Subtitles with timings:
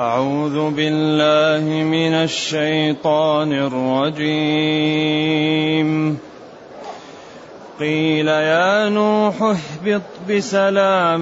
[0.00, 4.98] أعوذ بالله من الشيطان الرجيم.
[7.80, 11.20] قيل يا نوح اهبط بسلام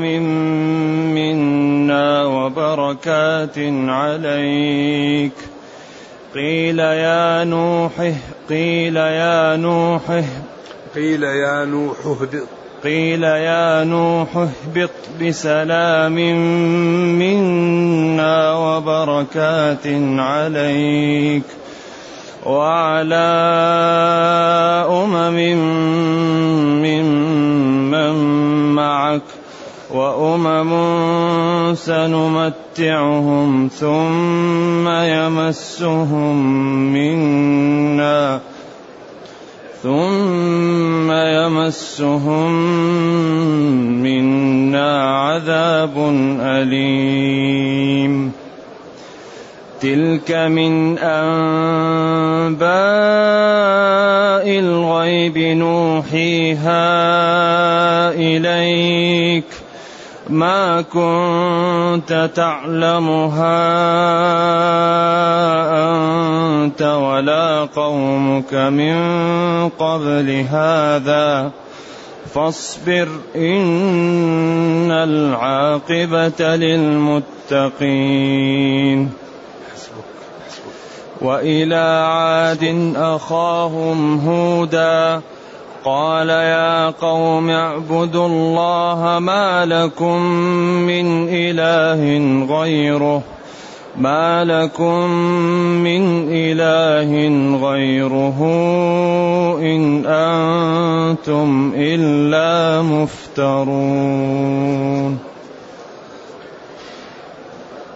[1.14, 3.58] منا وبركات
[3.88, 5.32] عليك.
[6.34, 8.12] قيل يا نوح
[8.48, 10.22] قيل يا نوح
[10.94, 12.55] قيل يا نوح اهبط
[12.86, 14.90] قيل يا نوح اهبط
[15.22, 16.14] بسلام
[17.18, 19.86] منا وبركات
[20.18, 21.42] عليك
[22.46, 23.30] وعلى
[24.90, 25.38] أمم
[26.86, 28.14] ممن
[28.74, 29.22] معك
[29.90, 36.36] وأمم سنمتعهم ثم يمسهم
[36.92, 38.40] منا
[39.86, 42.52] ثم يمسهم
[44.02, 45.94] منا عذاب
[46.40, 48.32] أليم.
[49.80, 52.66] تلك من أنباء
[54.58, 56.80] الغيب نوحيها
[58.10, 59.65] إليك.
[60.30, 63.66] ما كنت تعلمها
[66.64, 68.96] أنت ولا قومك من
[69.68, 71.50] قبل هذا.
[72.34, 79.10] فاصبر إن العاقبة للمتقين.
[81.20, 85.20] وإلى عاد أخاهم هودا.
[85.86, 90.22] قال يا قوم اعبدوا الله ما لكم
[90.86, 92.00] من إله
[92.58, 93.22] غيره
[93.96, 95.10] ما لكم
[95.86, 97.10] من إله
[97.68, 98.38] غيره
[99.60, 104.38] إن أنتم إلا مفترون.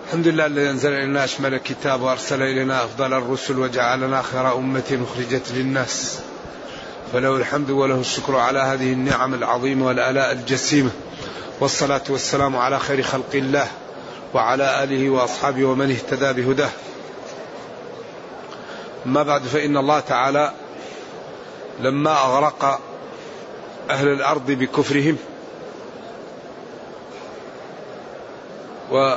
[0.07, 5.53] الحمد لله الذي أنزل إلينا أشمل الكتاب وأرسل إلينا أفضل الرسل وجعلنا خير أمة أخرجت
[5.57, 6.21] للناس.
[7.13, 10.91] فله الحمد وله الشكر على هذه النعم العظيمة والآلاء الجسيمة
[11.61, 13.67] والصلاة والسلام على خير خلق الله
[14.35, 16.71] وعلى آله وأصحابه ومن اهتدى بهداه.
[19.07, 20.53] اما بعد فإن الله تعالى
[21.81, 22.81] لما أغرق
[23.91, 25.17] أهل الأرض بكفرهم
[28.91, 29.15] و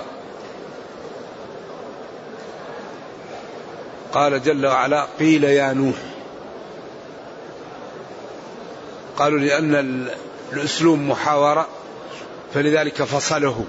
[4.13, 6.12] قال جل وعلا قيل يا نوح
[9.17, 10.07] قالوا لأن
[10.53, 11.67] الأسلوب محاورة
[12.53, 13.65] فلذلك فصله.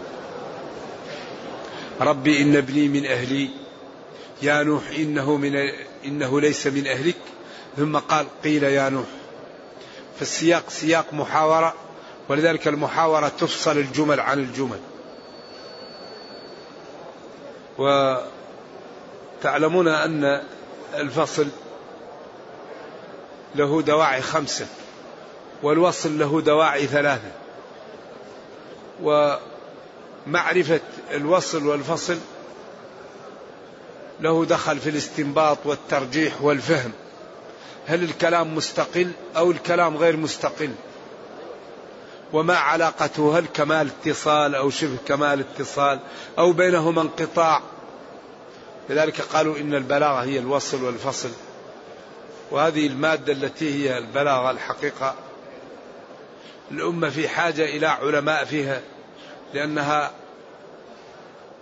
[2.01, 3.51] ربي إن ابني من أهلي
[4.43, 5.53] يا نوح إنه, من
[6.05, 7.17] إنه ليس من أهلك.
[7.77, 9.07] ثم قال قيل يا نوح.
[10.19, 11.75] فالسياق سياق محاورة
[12.29, 14.81] ولذلك المحاورة تفصل الجمل عن الجمل.
[19.43, 20.43] وتعلمون أن
[20.95, 21.49] الفصل
[23.55, 24.67] له دواعي خمسة.
[25.63, 27.31] والوصل له دواعي ثلاثة.
[29.03, 32.19] ومعرفة الوصل والفصل
[34.21, 36.93] له دخل في الاستنباط والترجيح والفهم.
[37.87, 40.71] هل الكلام مستقل أو الكلام غير مستقل؟
[42.33, 45.99] وما علاقته؟ هل كمال اتصال أو شبه كمال اتصال؟
[46.39, 47.61] أو بينهما انقطاع؟
[48.91, 51.31] لذلك قالوا إن البلاغة هي الوصل والفصل.
[52.51, 55.15] وهذه المادة التي هي البلاغة الحقيقة
[56.71, 58.81] الأمة في حاجة إلى علماء فيها
[59.55, 60.13] لأنها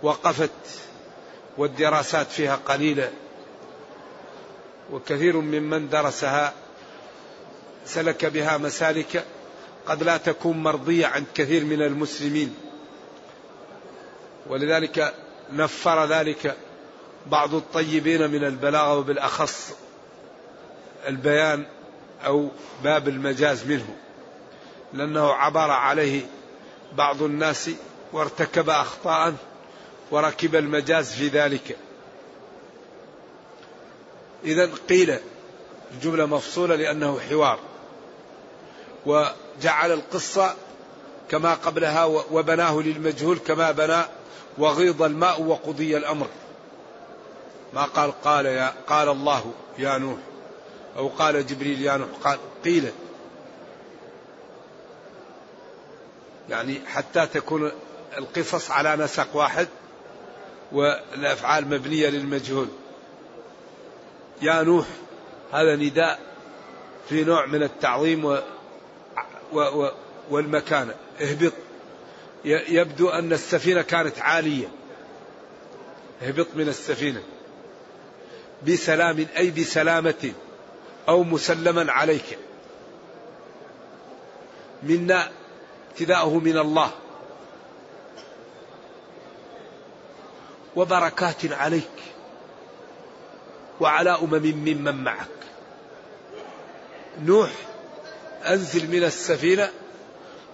[0.01, 0.49] وقفت
[1.57, 3.11] والدراسات فيها قليلة.
[4.91, 6.53] وكثير ممن درسها
[7.85, 9.25] سلك بها مسالك
[9.87, 12.55] قد لا تكون مرضية عند كثير من المسلمين.
[14.47, 15.13] ولذلك
[15.51, 16.55] نفر ذلك
[17.27, 19.71] بعض الطيبين من البلاغة وبالأخص
[21.07, 21.65] البيان
[22.25, 22.49] أو
[22.83, 23.95] باب المجاز منه.
[24.93, 26.21] لأنه عبر عليه
[26.95, 27.69] بعض الناس
[28.13, 29.33] وارتكب أخطاء
[30.11, 31.77] وركب المجاز في ذلك.
[34.43, 35.19] إذا قيل
[35.91, 37.59] الجملة مفصولة لأنه حوار.
[39.05, 40.55] وجعل القصة
[41.29, 44.01] كما قبلها وبناه للمجهول كما بنى
[44.57, 46.27] وغيض الماء وقضي الأمر.
[47.73, 50.19] ما قال قال يا قال الله يا نوح
[50.97, 52.09] أو قال جبريل يا نوح.
[52.23, 52.91] قال قيل
[56.49, 57.71] يعني حتى تكون
[58.17, 59.67] القصص على نسق واحد
[60.71, 62.67] والأفعال مبنية للمجهول.
[64.41, 64.85] يا نوح
[65.51, 66.19] هذا نداء
[67.09, 68.39] في نوع من التعظيم و
[69.53, 69.91] و و
[70.29, 70.95] والمكانة.
[71.21, 71.53] اهبط.
[72.45, 74.67] يبدو أن السفينة كانت عالية.
[76.21, 77.23] اهبط من السفينة.
[78.67, 80.31] بسلام أي بسلامة
[81.09, 82.37] أو مسلما عليك.
[84.83, 85.31] منا
[85.93, 86.91] ابتداءه من الله.
[90.75, 91.89] وبركات عليك.
[93.79, 95.27] وعلى أمم ممن معك.
[97.21, 97.51] نوح
[98.47, 99.69] أنزل من السفينة.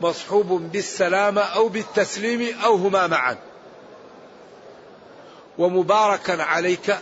[0.02, 3.38] مصحوب بالسلامة أو بالتسليم أو هما معا.
[5.58, 6.98] ومباركا عليك.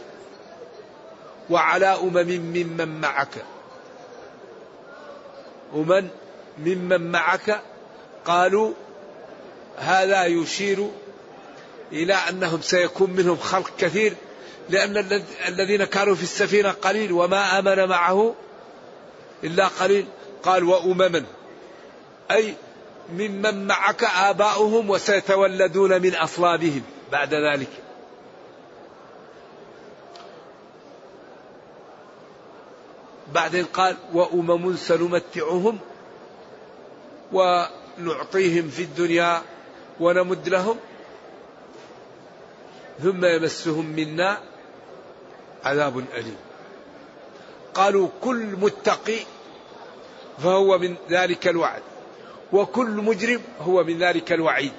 [1.50, 3.46] وعلى أمم ممن معك.
[5.74, 6.10] ومن
[6.58, 7.62] ممن معك.
[8.28, 8.74] قالوا
[9.78, 10.92] هذا يشير
[11.92, 14.14] إلى أنهم سيكون منهم خلق كثير
[14.70, 18.36] لأن الذين كانوا في السفينة قليل وما آمن معه
[19.44, 20.06] إلا قليل.
[20.44, 21.24] قال وأمما
[22.32, 22.56] أي
[23.14, 26.82] ممن معك آباؤهم وسيتولدون من أصلابهم
[27.12, 27.70] بعد ذلك.
[33.34, 35.80] بعدين قال وأمم سنمتعهم
[38.00, 39.42] ونعطيهم في الدنيا
[40.00, 40.78] ونمد لهم
[43.04, 44.40] ثم يمسهم منا
[45.64, 46.38] عذاب أليم.
[47.74, 49.20] قالوا كل متقي
[50.44, 51.82] فهو من ذلك الوعد
[52.54, 54.72] وكل مجرم هو من ذلك الوعيد.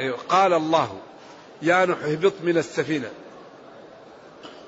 [0.00, 0.98] أيوة قال الله
[1.62, 3.10] يا نوح اهبط من السفينة.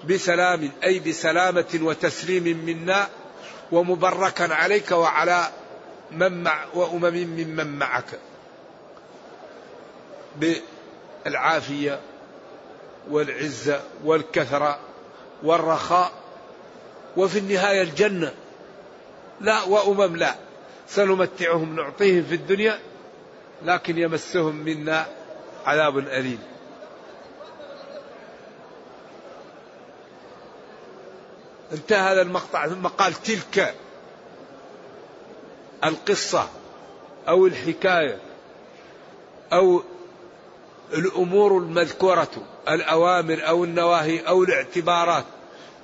[0.08, 3.08] بسلام أي بسلامة وتسليم منا
[3.72, 5.48] ومبركا عليك وعلى
[6.10, 8.18] من مع وأمم ممن معك.
[10.36, 12.00] بالعافية
[13.10, 14.78] والعزة والكثرة
[15.42, 16.12] والرخاء.
[17.16, 18.32] وفي النهاية الجنة.
[19.40, 20.34] لا وأمم لا.
[20.88, 22.78] سنمتعهم نعطيهم في الدنيا
[23.64, 25.06] لكن يمسهم منا
[25.66, 26.53] عذاب أليم.
[31.72, 33.74] انتهى هذا المقطع ثم قال تلك
[35.84, 36.48] القصة
[37.28, 38.18] أو الحكاية
[39.52, 39.82] أو
[40.92, 42.30] الأمور المذكورة
[42.68, 45.24] الأوامر أو النواهي أو الاعتبارات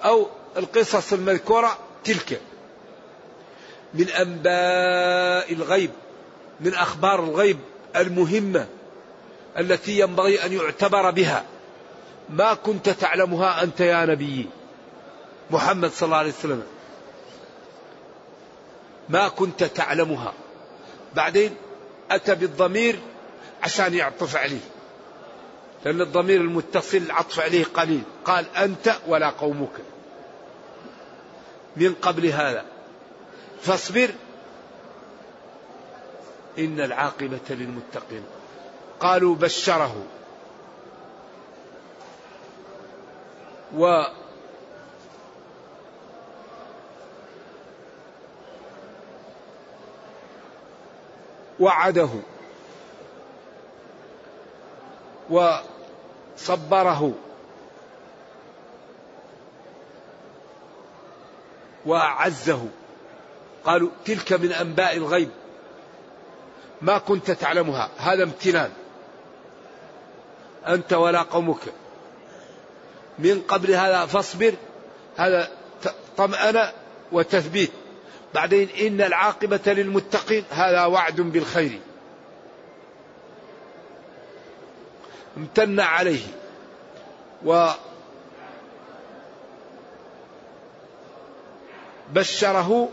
[0.05, 2.41] أو القصص المذكورة تلك.
[3.95, 5.91] من أنباء الغيب
[6.61, 7.59] من أخبار الغيب
[7.97, 8.67] المهمة
[9.59, 11.45] التي ينبغي أن يعتبر بها.
[12.29, 14.49] ما كنت تعلمها أنت يا نبي.
[15.51, 16.63] محمد صلى الله عليه وسلم.
[19.09, 20.33] ما كنت تعلمها.
[21.15, 21.57] بعدين
[22.11, 22.99] أتى بالضمير
[23.63, 24.61] عشان يعطف عليه.
[25.85, 28.03] لأن الضمير المتصل العطف عليه قليل.
[28.25, 29.73] قال أنت ولا قومك.
[31.77, 32.65] من قبل هذا.
[33.63, 34.11] فاصبر.
[36.59, 38.25] إن العاقبة للمتقين.
[39.01, 40.07] قالوا بشره.
[43.77, 44.03] و
[51.61, 52.09] وعده
[55.31, 57.13] وصبره
[61.87, 62.67] وأعزه.
[63.65, 65.31] قالوا تلك من أنباء الغيب.
[66.83, 67.91] ما كنت تعلمها.
[67.97, 68.71] هذا امتنان.
[70.67, 71.61] أنت ولا قومك.
[73.19, 74.55] من قبل هذا فاصبر.
[75.17, 75.49] هذا
[76.17, 76.73] طمأنة
[77.13, 77.71] وتثبيت.
[78.35, 81.81] بعدين إن العاقبة للمتقين هذا وعد بالخير.
[85.37, 86.27] امتن عليه.
[87.45, 87.71] و
[92.13, 92.89] بشره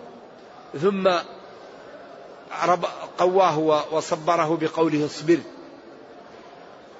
[0.81, 1.11] ثم
[3.17, 3.59] قواه
[3.91, 5.37] وصبره بقوله اصبر.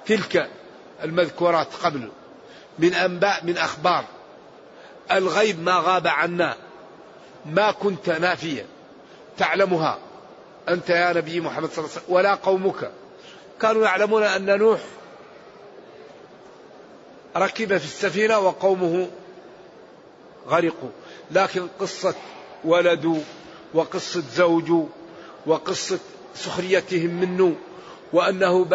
[0.06, 0.50] تلك
[1.04, 2.10] المذكورات قبل.
[2.78, 4.04] من أنباء من أخبار.
[5.10, 6.67] الغيب ما غاب عنا.
[7.46, 8.66] ما كنت نافيا.
[9.38, 9.98] تعلمها.
[10.68, 12.90] أنت يا نبي محمد صلى الله عليه وسلم ولا قومك.
[13.60, 14.80] كانوا يعلمون أن نوح
[17.36, 19.08] ركب في السفينة وقومه
[20.48, 20.90] غرقوا.
[21.30, 22.14] لكن قصة
[22.64, 23.24] ولد
[23.74, 24.72] وقصة زوج
[25.46, 25.98] وقصة
[26.34, 27.56] سخريتهم منه
[28.12, 28.66] وأنه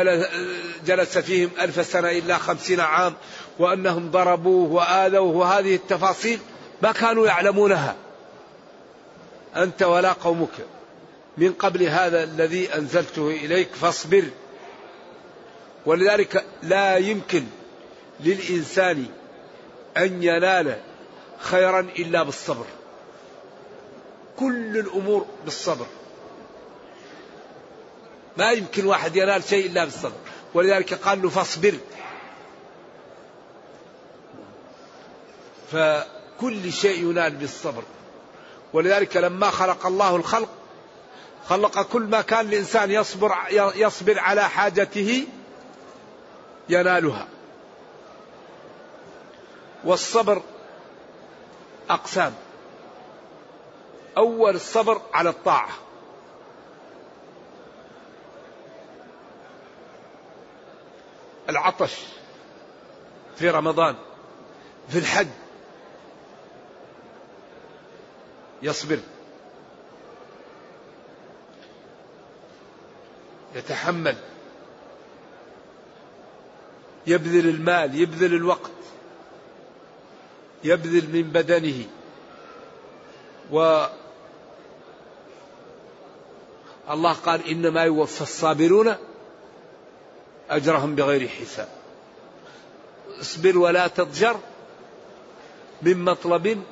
[0.86, 3.14] جلس فيهم ألف سنة إلا خمسين عام
[3.60, 6.40] وأنهم ضربوه وآذوه وهذه التفاصيل
[6.82, 7.96] ما كانوا يعلمونها.
[9.56, 10.66] أنت ولا قومك
[11.38, 14.24] من قبل هذا الذي أنزلته إليك فاصبر
[15.86, 17.44] ولذلك لا يمكن
[18.20, 19.06] للإنسان
[19.98, 20.78] أن ينال
[21.40, 22.66] خيرا إلا بالصبر.
[24.40, 25.86] كل الأمور بالصبر.
[28.38, 30.18] ما يمكن واحد ينال شيء إلا بالصبر
[30.54, 31.74] ولذلك قال له فاصبر
[35.72, 37.84] فكل شيء ينال بالصبر
[38.74, 40.50] ولذلك لما خلق الله الخلق
[41.50, 43.36] خلق كل ما كان الإنسان يصبر
[43.76, 45.28] يصبر على حاجته
[46.70, 47.28] ينالها.
[49.84, 50.42] والصبر
[51.90, 52.34] أقسام.
[54.18, 55.70] أول الصبر على الطاعة.
[61.50, 61.96] العطش
[63.36, 63.96] في رمضان
[64.90, 65.28] في الحج
[68.64, 69.00] يصبر.
[73.56, 74.16] يتحمل.
[77.08, 78.72] يبذل المال يبذل الوقت.
[80.64, 81.86] يبذل من بدنه.
[83.52, 83.86] و
[86.90, 88.96] الله قال إنما يوفى الصابرون
[90.50, 91.68] أجرهم بغير حساب.
[93.22, 94.40] اصبر ولا تضجر
[95.82, 96.64] من مطلب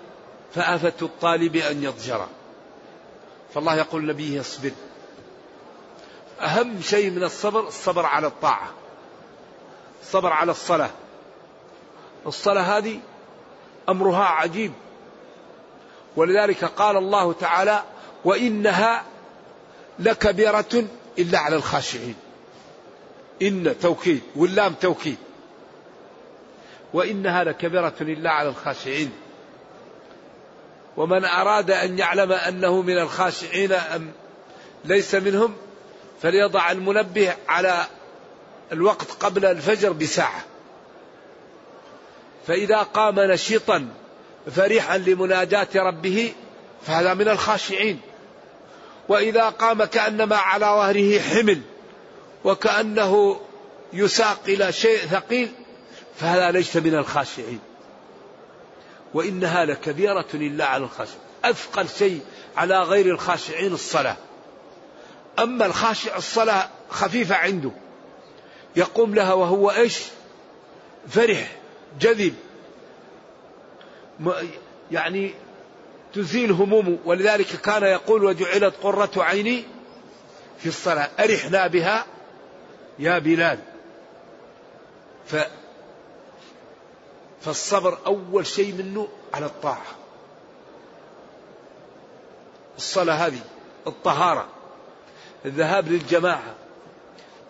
[0.55, 2.27] فآفة الطالب أن يضجر.
[3.53, 4.71] فالله يقول لنبيه اصبر.
[6.41, 8.71] أهم شيء من الصبر الصبر على الطاعة.
[10.01, 10.89] الصبر على الصلاة.
[12.27, 12.99] الصلاة هذه
[13.89, 14.71] أمرها عجيب.
[16.15, 17.83] ولذلك قال الله تعالى
[18.25, 19.03] وإنها
[19.99, 20.85] لكبيرة
[21.19, 22.15] إلا على الخاشعين.
[23.41, 25.17] إن توكيد واللام توكيد.
[26.93, 29.11] وإنها لكبيرة إلا على الخاشعين.
[30.97, 34.11] ومن أراد أن يعلم أنه من الخاشعين أم
[34.85, 35.55] ليس منهم
[36.21, 37.85] فليضع المنبه على
[38.71, 40.45] الوقت قبل الفجر بساعة.
[42.47, 43.87] فإذا قام نشيطا
[44.55, 46.33] فرحا لمناجاة ربه
[46.87, 47.99] فهذا من الخاشعين.
[49.09, 51.61] وإذا قام كأنما على ظهره حمل
[52.43, 53.41] وكأنه
[53.93, 55.51] يساق إلى شيء ثقيل
[56.19, 57.59] فهذا ليس من الخاشعين.
[59.13, 62.21] وإنها لكبيرة إلا على الخاشعين أثقل شيء
[62.57, 64.17] على غير الخاشعين الصلاة.
[65.39, 67.71] أما الخاشع الصلاة خفيفة عنده
[68.75, 70.01] يقوم لها وهو إيش؟
[71.07, 71.57] فرح
[71.99, 72.35] جذب.
[74.91, 75.33] يعني
[76.13, 79.63] تزيل همومه ولذلك كان يقول وجعلت قرة عيني
[80.59, 82.05] في الصلاة أرحنا بها
[82.99, 83.59] يا بلال.
[87.41, 89.85] فالصبر أول شيء منه على الطاعة.
[92.77, 93.39] الصلاة هذه
[93.87, 94.47] الطهارة
[95.45, 96.55] الذهاب للجماعة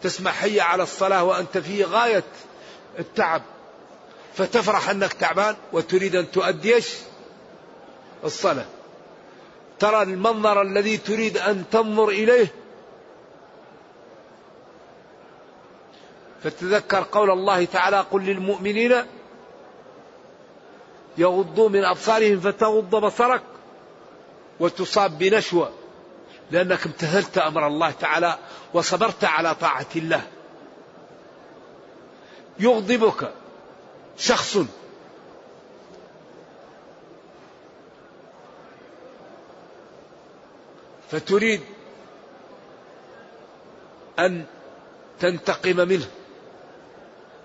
[0.02, 2.24] تسمع حي على الصلاة وأنت في غاية
[3.00, 3.42] التعب
[4.34, 6.84] فتفرح أنك تعبان وتريد أن تؤدي
[8.24, 8.66] الصلاة.
[9.80, 12.48] ترى المنظر الذي تريد أن تنظر إليه.
[16.44, 19.06] فتذكر قول الله تعالى قل للمؤمنين
[21.18, 23.42] يغضوا من أبصارهم فتغض بصرك
[24.60, 25.72] وتصاب بنشوة
[26.52, 28.38] لأنك امتثلت أمر الله تعالى
[28.74, 30.22] وصبرت على طاعة الله.
[32.60, 33.34] يغضبك
[34.18, 34.58] شخص.
[41.12, 41.62] فتريد
[44.20, 44.46] أن
[45.20, 46.08] تنتقم منه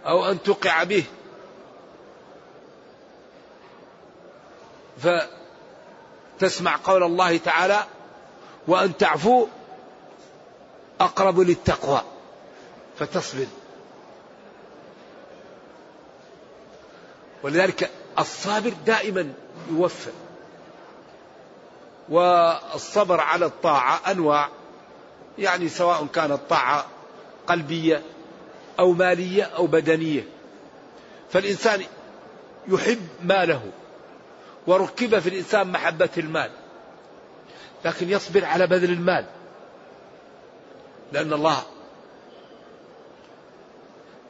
[0.06, 1.04] أو أن تقع به.
[4.98, 7.84] فتسمع قول الله تعالى
[8.68, 9.46] وأن تعفو
[11.00, 12.00] أقرب للتقوى
[12.98, 13.46] فتصبر.
[17.42, 19.32] ولذلك الصابر دائما
[19.70, 20.10] يوفى
[22.08, 24.48] والصبر على الطاعة أنواع
[25.38, 26.86] يعني سواء كانت طاعة
[27.46, 28.02] قلبية
[28.78, 30.28] أو مالية أو بدنية.
[31.30, 31.82] فالإنسان
[32.68, 33.70] يحب ماله.
[34.66, 36.50] وركب في الإنسان محبة المال.
[37.84, 39.26] لكن يصبر على بذل المال.
[41.12, 41.62] لأن الله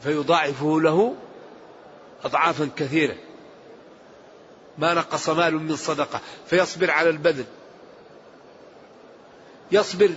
[0.01, 1.15] فيضاعفه له
[2.25, 3.17] أضعافا كثيرة.
[4.79, 6.21] ما نقص مال من صدقة.
[6.47, 7.45] فيصبر على البذل.
[9.73, 10.11] يصبر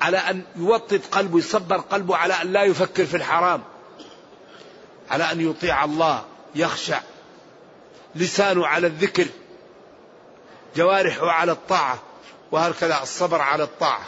[0.00, 3.62] على أن يوطد قلبه يصبر قلبه على أن لا يفكر في الحرام.
[5.10, 7.00] على أن يطيع الله يخشع
[8.16, 9.26] لسانه على الذكر
[10.76, 11.98] جوارحه على الطاعة
[12.52, 14.06] وهكذا الصبر على الطاعة.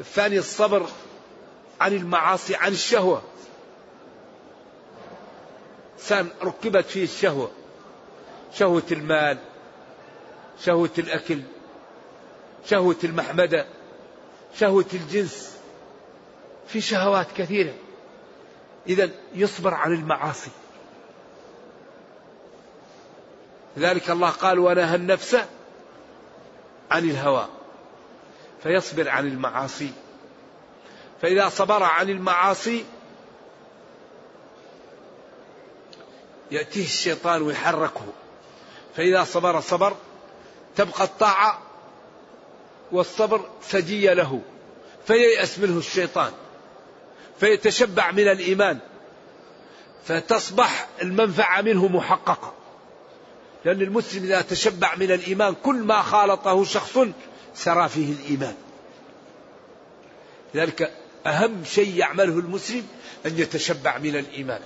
[0.00, 0.86] الثاني الصبر
[1.80, 3.22] عن المعاصي عن الشهوة.
[5.98, 7.50] إنسان ركبت فيه الشهوة
[8.54, 9.38] شهوة المال
[10.64, 11.40] شهوة الأكل
[12.66, 13.66] شهوة المحمدة
[14.58, 15.58] شهوة الجنس.
[16.68, 17.74] في شهوات كثيرة.
[18.86, 20.50] إذا يصبر عن المعاصي.
[23.78, 25.36] لذلك الله قال ونهى النفس
[26.90, 27.48] عن الهوى
[28.62, 29.92] فيصبر عن المعاصي.
[31.22, 32.84] فإذا صبر عن المعاصي
[36.50, 38.06] يأتيه الشيطان ويحركه.
[38.96, 39.96] فإذا صبر صبر
[40.76, 41.58] تبقى الطاعة
[42.92, 44.40] والصبر سجية له
[45.06, 46.32] فييأس منه الشيطان
[47.40, 48.78] فيتشبع من الإيمان
[50.04, 52.57] فتصبح المنفعة منه محققة.
[53.64, 56.98] لأن المسلم إذا تشبع من الإيمان كل ما خالطه شخص
[57.54, 58.54] سرى فيه الإيمان.
[60.54, 60.92] لذلك
[61.26, 62.86] أهم شيء يعمله المسلم
[63.26, 64.60] أن يتشبع من الإيمان.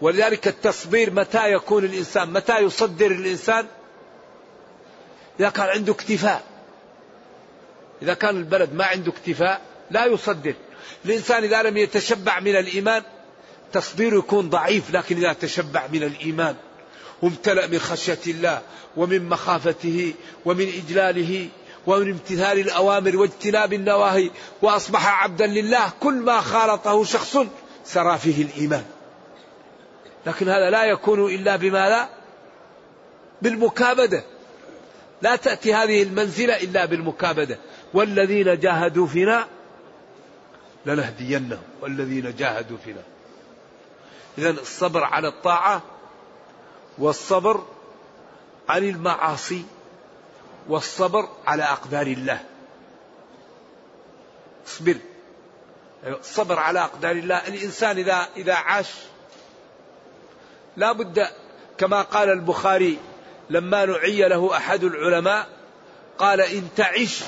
[0.00, 3.66] ولذلك التصبير متى يكون الإنسان متى يصدر الإنسان؟
[5.40, 6.44] إذا كان عنده اكتفاء.
[8.02, 10.54] إذا كان البلد ما عنده اكتفاء لا يصدر.
[11.04, 13.02] الإنسان إذا لم يتشبع من الإيمان
[13.72, 16.56] تصديره يكون ضعيف لكن إذا تشبع من الإيمان
[17.22, 18.62] وامتلأ من خشية الله
[18.96, 21.48] ومن مخافته ومن إجلاله
[21.86, 24.30] ومن امتثال الأوامر واجتناب النواهي
[24.62, 27.38] وأصبح عبدا لله كل ما خالطه شخص
[27.84, 28.84] سرى فيه الإيمان.
[30.26, 32.08] لكن هذا لا يكون إلا بماذا
[33.42, 34.24] بالمكابدة.
[35.22, 37.58] لا تأتي هذه المنزلة إلا بالمكابدة.
[37.94, 39.46] والذين جاهدوا فينا
[40.86, 41.62] لنهدينهم.
[41.82, 43.02] والذين جاهدوا فينا.
[44.38, 45.82] إذا الصبر على الطاعة
[47.00, 47.64] والصبر
[48.68, 49.64] عن المعاصي
[50.68, 52.40] والصبر على أقدار الله.
[54.66, 54.96] اصبر.
[56.06, 57.48] الصبر على أقدار الله.
[57.48, 58.90] الإنسان إذا إذا عاش
[60.76, 61.26] لا بد
[61.78, 62.98] كما قال البخاري
[63.50, 65.48] لما نعي له أحد العلماء
[66.18, 67.22] قال إن تعش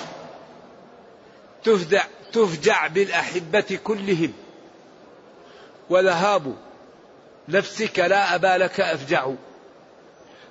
[1.64, 4.32] تفدع تفجع بالأحبة كلهم.
[5.90, 6.56] وذهاب
[7.48, 9.32] نفسك لا أبا لك أفجع.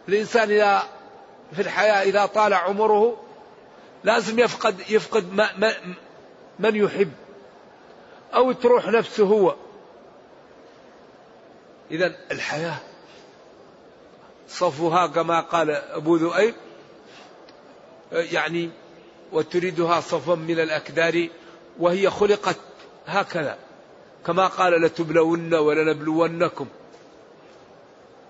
[0.10, 0.84] الإنسان إذا
[1.54, 3.18] في الحياة إذا طال عمره
[4.04, 5.74] لازم يفقد يفقد ما ما
[6.60, 7.12] من يحب.
[8.34, 9.56] أو تروح نفسه هو.
[11.92, 12.78] إذا الحياة
[14.48, 16.54] صفها كما قال أبو ذؤيب
[18.12, 18.70] يعني
[19.32, 21.28] وتريدها صفا من الأكدار
[21.80, 22.58] وهي خلقت
[23.08, 23.58] هكذا.
[24.26, 26.68] كما قال لتبلون ولنبلونكم.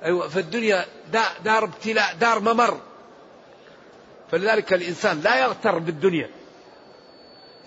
[0.03, 0.85] أيوة فالدنيا
[1.43, 2.79] دار ابتلاء دار ممر.
[4.31, 6.29] فلذلك الإنسان لا يغتر بالدنيا.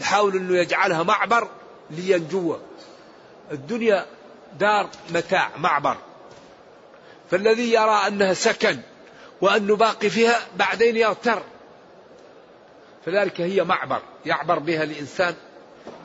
[0.01, 1.49] يحاول أنه يجعلها معبر
[1.90, 2.57] لينجو.
[3.53, 4.07] الدنيا
[4.59, 5.97] دار متاع معبر.
[7.31, 8.79] فالذي يرى أنها سكن
[9.40, 11.42] وأنه باقي فيها بعدين يغتر.
[13.07, 15.35] فذلك هي معبر يعبر بها الإنسان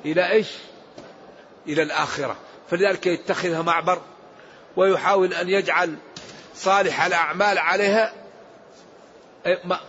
[0.06, 0.48] إلى إيش؟
[1.68, 2.36] إلى الآخرة.
[2.70, 4.02] فلذلك يتخذها معبر
[4.78, 5.96] ويحاول أن يجعل
[6.60, 8.14] صالح الأعمال عليها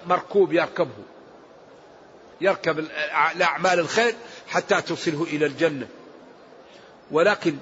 [0.06, 1.04] مركوب يركبه.
[2.40, 2.78] يركب
[3.36, 4.14] الأعمال الخير
[4.48, 5.88] حتى توصله إلى الجنة.
[7.10, 7.56] ولكن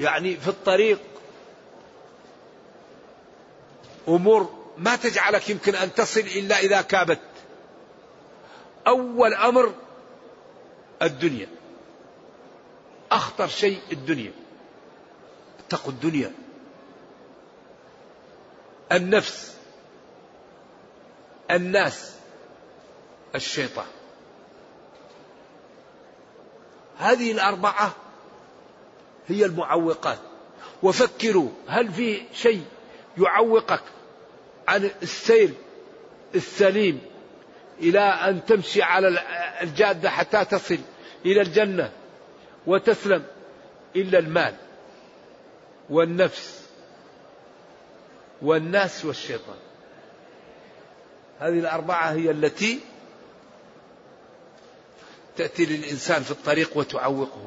[0.00, 0.98] يعني في الطريق
[4.08, 7.20] أمور ما تجعلك يمكن أن تصل إلا إذا كابت.
[8.86, 9.74] أول أمر
[11.02, 11.48] الدنيا.
[13.12, 14.32] أخطر شيء الدنيا.
[15.66, 16.32] اتقوا الدنيا.
[18.92, 19.56] النفس
[21.50, 22.14] الناس
[23.34, 23.86] الشيطان.
[26.98, 27.92] هذه الأربعة
[29.28, 30.18] هي المعوقات.
[30.82, 32.64] وفكروا هل في شيء
[33.18, 33.82] يعوقك
[34.68, 35.54] عن السير
[36.34, 37.00] السليم
[37.80, 39.08] إلى أن تمشي على
[39.62, 40.78] الجادة حتى تصل
[41.26, 41.90] إلى الجنة
[42.66, 43.24] وتسلم
[43.96, 44.54] إلا المال
[45.90, 46.57] والنفس؟
[48.42, 49.56] والناس والشيطان.
[51.40, 52.80] هذه الأربعة هي التي
[55.36, 57.44] تأتي للإنسان في الطريق وتعوقه.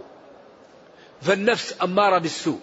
[1.21, 2.59] فالنفس أمارة بالسوء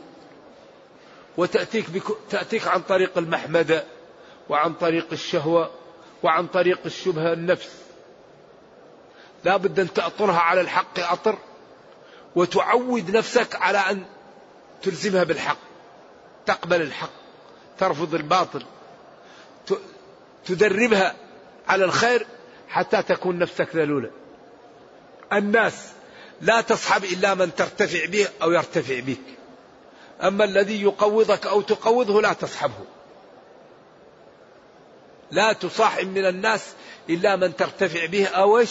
[1.37, 1.87] وتأتيك
[2.31, 3.85] تأتيك عن طريق المحمدة
[4.49, 5.71] وعن طريق الشهوة
[6.23, 7.71] وعن طريق الشبهة النفس.
[9.45, 11.39] لا بد أن تأطرها على الحق أطر
[12.37, 14.05] وتعود نفسك على أن
[14.83, 15.59] تلزمها بالحق
[16.47, 17.28] تقبل الحق.
[17.79, 18.65] ترفض الباطل.
[20.47, 21.15] تدربها
[21.69, 22.27] على الخير
[22.69, 24.11] حتى تكون نفسك ذلولة
[25.33, 25.89] الناس
[26.41, 29.21] لا تصحب إلا من ترتفع به أو يرتفع بك.
[30.23, 32.85] أما الذي يقوضك أو تقوضه لا تصحبه.
[35.31, 36.73] لا تصاحب من الناس
[37.11, 38.71] إلا من ترتفع به أو إيش؟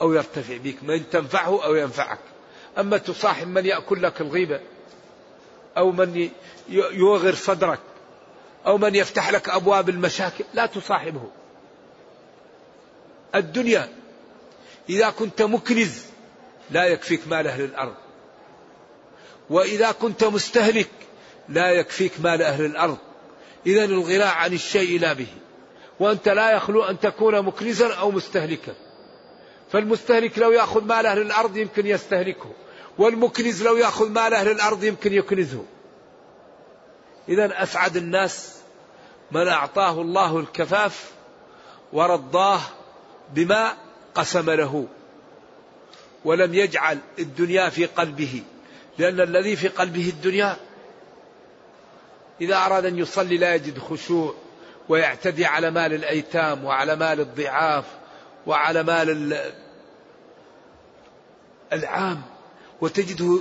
[0.00, 0.76] أو يرتفع بك.
[0.82, 2.18] من تنفعه أو ينفعك.
[2.78, 4.60] أما تصاحب من يأكل لك الغيبة
[5.76, 6.30] أو من
[6.68, 7.80] يوغر صدرك
[8.66, 11.30] أو من يفتح لك أبواب المشاكل لا تصاحبه.
[13.34, 13.88] الدنيا
[14.88, 16.04] إذا كنت مكنز
[16.70, 17.94] لا يكفيك مال أهل الأرض.
[19.50, 20.90] وإذا كنت مستهلك
[21.48, 22.98] لا يكفيك مال أهل الأرض.
[23.66, 25.26] إذا الغناء عن الشيء لا به.
[26.00, 28.74] وأنت لا يخلو أن تكون مكنزا أو مستهلكا.
[29.72, 32.50] فالمستهلك لو يأخذ مال أهل الأرض يمكن يستهلكه.
[33.00, 35.64] والمكنز لو يأخذ مال أهل الأرض يمكن يكنزه.
[37.28, 38.56] إذا أسعد الناس
[39.30, 41.10] من أعطاه الله الكفاف
[41.92, 42.60] ورضاه
[43.34, 43.76] بما
[44.14, 44.86] قسم له
[46.24, 48.42] ولم يجعل الدنيا في قلبه
[48.98, 50.56] لأن الذي في قلبه الدنيا
[52.40, 54.34] إذا أراد أن يصلي لا يجد خشوع
[54.88, 57.84] ويعتدي على مال الأيتام وعلى مال الضعاف
[58.46, 59.40] وعلى مال
[61.72, 62.22] العام.
[62.80, 63.38] وتجده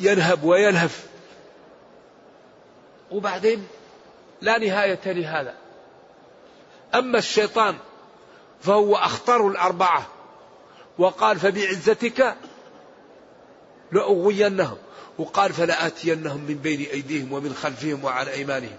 [0.00, 1.06] ينهب ويلهف
[3.10, 3.66] وبعدين
[4.40, 5.54] لا نهاية لهذا.
[6.94, 7.76] أما الشيطان
[8.60, 10.06] فهو أخطر الأربعة
[10.98, 12.36] وقال فبعزتك
[13.92, 14.76] لأغوينهم
[15.18, 18.76] وقال فلآتينهم من بين أيديهم ومن خلفهم وعن أيمانهم.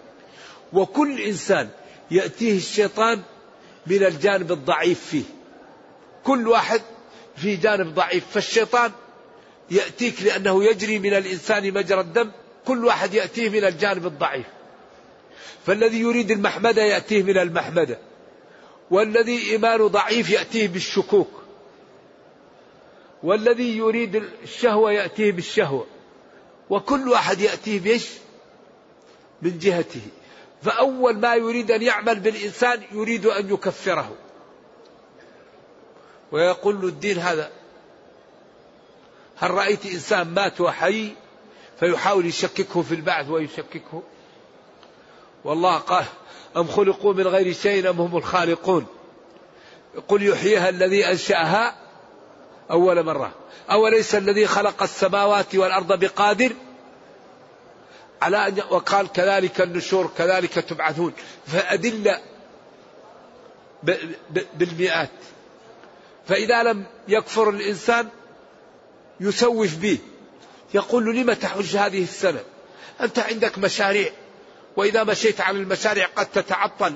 [0.73, 1.69] وكل إنسان
[2.11, 3.21] يأتيه الشيطان
[3.87, 5.23] من الجانب الضعيف فيه.
[6.23, 6.81] كل واحد
[7.35, 8.23] في جانب ضعيف.
[8.31, 8.91] فالشيطان
[9.73, 12.31] يأتيك لأنه يجري من الإنسان مجرى الدم
[12.65, 14.45] كل واحد يأتيه من الجانب الضعيف.
[15.65, 17.99] فالذي يريد المحمدة يأتيه من المحمدة.
[18.91, 21.29] والذي إيمانه ضعيف يأتيه بالشكوك.
[23.23, 25.85] والذي يريد الشهوة يأتيه بالشهوة.
[26.69, 28.07] وكل واحد يأتيه بإيش؟
[29.41, 30.01] من جهته.
[30.61, 34.15] فأول ما يريد أن يعمل بالإنسان يريد أن يكفره.
[36.31, 37.62] ويقول الدين هذا
[39.37, 41.15] هل رأيت إنسان مات وحي
[41.79, 44.03] فيحاول يشككه في البعث ويشككه؟
[45.43, 46.05] والله قال
[46.57, 48.85] أم خلقوا من غير شيء أم هم الخالقون؟
[50.07, 51.75] قل يحييها الذي أنشأها
[52.71, 53.31] أول مرة.
[53.71, 56.51] أوليس الذي خلق السماوات والأرض بقادر؟
[58.21, 61.13] على أن وقال كذلك النشور كذلك تبعثون.
[61.47, 62.15] فأدل
[64.53, 65.09] بالمئات.
[66.27, 68.09] فإذا لم يكفر الإنسان
[69.19, 69.97] يسوف به.
[70.73, 72.43] يقول له لم تحج هذه السنة؟
[73.01, 74.11] أنت عندك مشاريع.
[74.77, 76.93] وإذا مشيت على المشاريع قد تتعطل.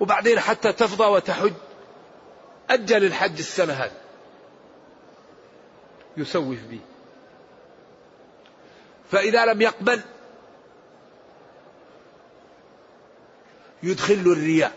[0.00, 1.52] وبعدين حتى تفضى وتحج.
[2.70, 4.00] أجل الحج السنة هذه.
[6.16, 6.80] يسوف به.
[9.10, 10.00] فإذا لم يقبل
[13.82, 14.72] يدخل الرياء.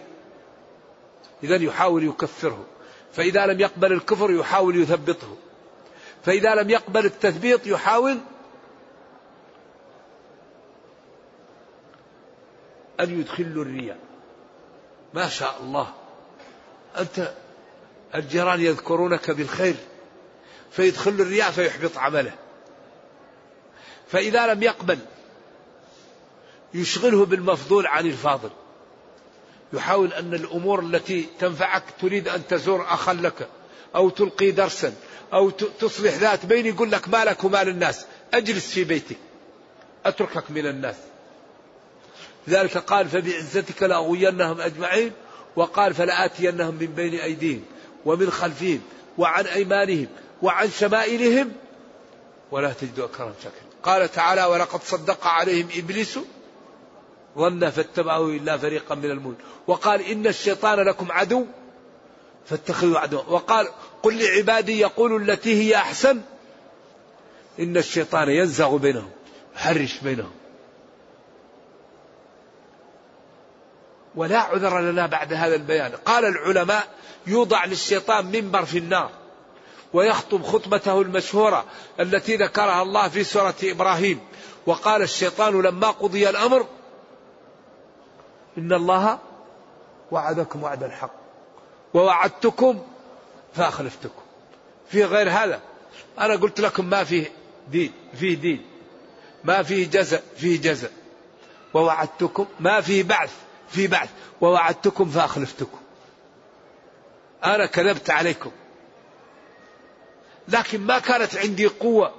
[1.43, 2.65] إذا يحاول يكفره.
[3.13, 5.37] فإذا لم يقبل الكفر يحاول يثبطه.
[6.23, 8.17] فإذا لم يقبل التثبيط يحاول
[12.99, 13.99] أن يدخل الرياء.
[15.13, 15.93] ما شاء الله.
[16.99, 17.33] أنت
[18.15, 19.75] الجيران يذكرونك بالخير.
[20.71, 22.33] فيدخل الرياء فيحبط عمله.
[24.07, 24.99] فإذا لم يقبل
[26.73, 28.49] يشغله بالمفضول عن الفاضل.
[29.73, 33.49] يحاول أن الأمور التي تنفعك تريد أن تزور أخا لك.
[33.95, 34.93] أو تلقي درسا
[35.33, 39.17] أو تصلح ذات بين يقول لك مالك ومال الناس أجلس في بيتك
[40.05, 40.95] أتركك من الناس.
[42.47, 45.11] لذلك قال فبعزتك لأغوينهم أجمعين
[45.55, 47.63] وقال فلآتينهم من بين أيديهم
[48.05, 48.81] ومن خلفهم
[49.17, 50.07] وعن أيمانهم
[50.41, 51.51] وعن شمائلهم
[52.51, 56.19] ولا تجد أكرم شكرا قال تعالى ولقد صدق عليهم إبليس
[57.37, 59.37] ظن فاتبعه إلا فريقا من المؤمنين.
[59.67, 61.45] وقال إن الشيطان لكم عدو
[62.45, 63.67] فاتخذوا عدوا وقال
[64.03, 66.21] قل لعبادي يقولوا التي هي أحسن.
[67.59, 69.09] إن الشيطان ينزغ بينهم
[69.55, 70.31] يحرش بينهم.
[74.15, 75.91] ولا عذر لنا بعد هذا البيان.
[75.91, 76.87] قال العلماء
[77.27, 79.09] يوضع للشيطان منبر في النار
[79.93, 81.65] ويخطب خطبته المشهورة
[81.99, 84.19] التي ذكرها الله في سورة إبراهيم.
[84.65, 86.65] وقال الشيطان لما قضي الأمر
[88.57, 89.19] إن الله
[90.11, 91.22] وعدكم وعد الحق.
[91.93, 92.81] ووعدتكم
[93.53, 94.21] فأخلفتكم.
[94.89, 95.61] في غير هذا.
[96.19, 97.31] أنا قلت لكم ما فيه
[97.71, 98.65] دين فيه دين.
[99.43, 100.91] ما فيه جزاء فيه جزاء.
[101.73, 103.31] ووعدتكم ما فيه بعث
[103.69, 104.09] في بعث.
[104.41, 105.77] ووعدتكم فأخلفتكم.
[107.45, 108.51] أنا كذبت عليكم.
[110.47, 112.13] لكن ما كانت عندي قوة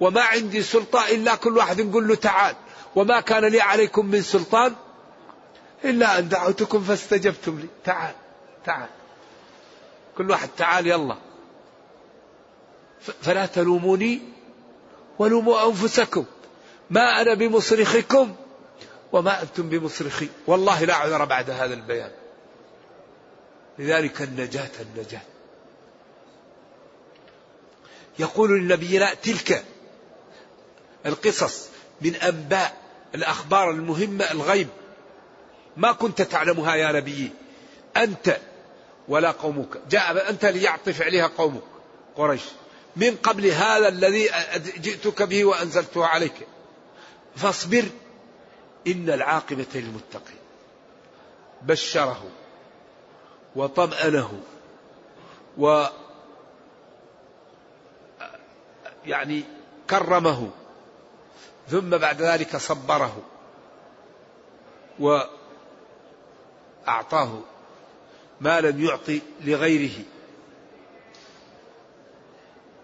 [0.00, 2.56] وما عندي سلطة إلا كل واحد نقول له تعال.
[2.96, 4.74] وما كان لي عليكم من سلطان
[5.84, 7.66] إلا أن دعوتكم فاستجبتم لي.
[7.84, 8.14] تعال.
[8.64, 8.88] تعال.
[10.18, 11.16] كل واحد تعال يلا.
[13.22, 14.20] فلا تلوموني
[15.18, 16.24] ولوموا أنفسكم.
[16.90, 18.34] ما أنا بمصرخكم
[19.12, 20.28] وما أنتم بمصرخي.
[20.46, 22.10] والله لا عذر بعد هذا البيان.
[23.78, 25.22] لذلك النجاة النجاة.
[28.18, 29.64] يقول لنبينا تلك
[31.06, 31.68] القصص
[32.00, 32.76] من أنباء
[33.14, 34.68] الأخبار المهمة الغيب.
[35.76, 37.30] ما كنت تعلمها يا نبي.
[37.96, 38.36] أنت
[39.08, 39.80] ولا قومك.
[39.90, 41.62] جاء أنت ليعطف عليها قومك.
[42.16, 42.42] قريش.
[42.96, 46.46] من قبل هذا الذي جئتك به وأنزلته عليك.
[47.36, 47.84] فاصبر.
[48.86, 50.42] إن العاقبة للمتقين.
[51.62, 52.24] بشره.
[53.56, 54.40] وطمأنه.
[55.58, 55.84] و
[59.06, 59.44] يعني
[59.90, 60.50] كرمه.
[61.68, 63.22] ثم بعد ذلك صبره.
[66.86, 67.40] وأعطاه.
[68.42, 70.04] ما لم يعطي لغيره.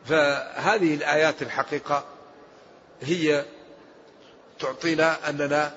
[0.04, 2.04] فهذه الآيات الحقيقة
[3.02, 3.44] هي
[4.60, 5.74] تعطينا أننا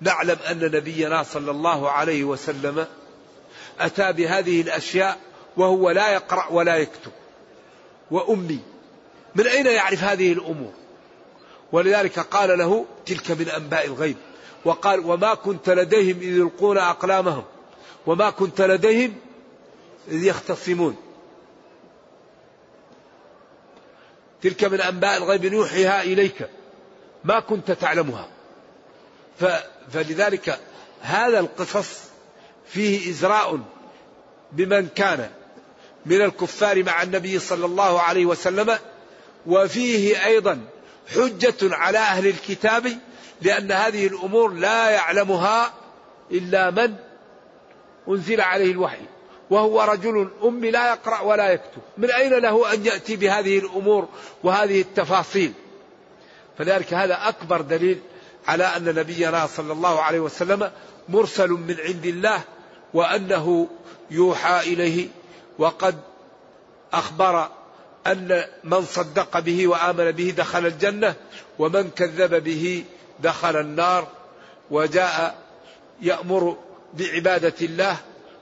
[0.00, 2.86] نعلم أن نبينا صلى الله عليه وسلم
[3.80, 5.18] أتى بهذه الأشياء
[5.56, 7.12] وهو لا يقرأ ولا يكتب.
[8.10, 8.60] وأمي
[9.34, 10.72] من أين يعرف هذه الأمور؟
[11.72, 14.16] ولذلك قال له تلك من أنباء الغيب.
[14.68, 17.44] وقال وما كنت لديهم إذ يلقون أقلامهم
[18.06, 19.14] وما كنت لديهم
[20.08, 20.96] إذ يختصمون.
[24.42, 26.48] تلك من أنباء الغيب نوحيها إليك.
[27.24, 28.28] ما كنت تعلمها.
[29.92, 30.60] فلذلك
[31.00, 32.00] هذا القصص
[32.66, 33.60] فيه إزراء
[34.52, 35.30] بمن كان
[36.06, 38.78] من الكفار مع النبي صلى الله عليه وسلم
[39.46, 40.60] وفيه أيضا
[41.14, 42.98] حجة على أهل الكتاب
[43.42, 45.72] لأن هذه الأمور لا يعلمها
[46.30, 46.94] إلا من
[48.08, 49.00] أنزل عليه الوحي
[49.50, 51.82] وهو رجل أمي لا يقرأ ولا يكتب.
[51.98, 54.08] من أين له أن يأتي بهذه الأمور
[54.44, 55.52] وهذه التفاصيل؟
[56.58, 58.00] فلذلك هذا أكبر دليل
[58.48, 60.70] على أن نبينا صلى الله عليه وسلم
[61.08, 62.40] مرسل من عند الله
[62.94, 63.68] وأنه
[64.10, 65.08] يوحى إليه
[65.58, 66.00] وقد
[66.92, 67.48] أخبر
[68.06, 71.14] أن من صدق به وآمن به دخل الجنة
[71.58, 72.84] ومن كذب به
[73.20, 74.08] دخل النار
[74.70, 75.38] وجاء
[76.02, 76.56] يأمر
[76.94, 77.96] بعبادة الله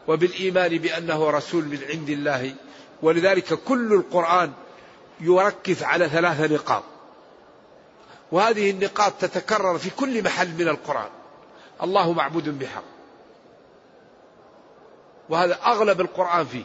[0.08, 2.54] وبالإيمان بأنه رسول من عند الله.
[3.02, 4.52] ولذلك كل القرآن
[5.20, 6.82] يركز على ثلاث نقاط.
[8.32, 11.10] وهذه النقاط تتكرر في كل محل من القرآن.
[11.82, 12.84] الله معبود بحق.
[15.28, 16.64] وهذا أغلب القرآن فيه.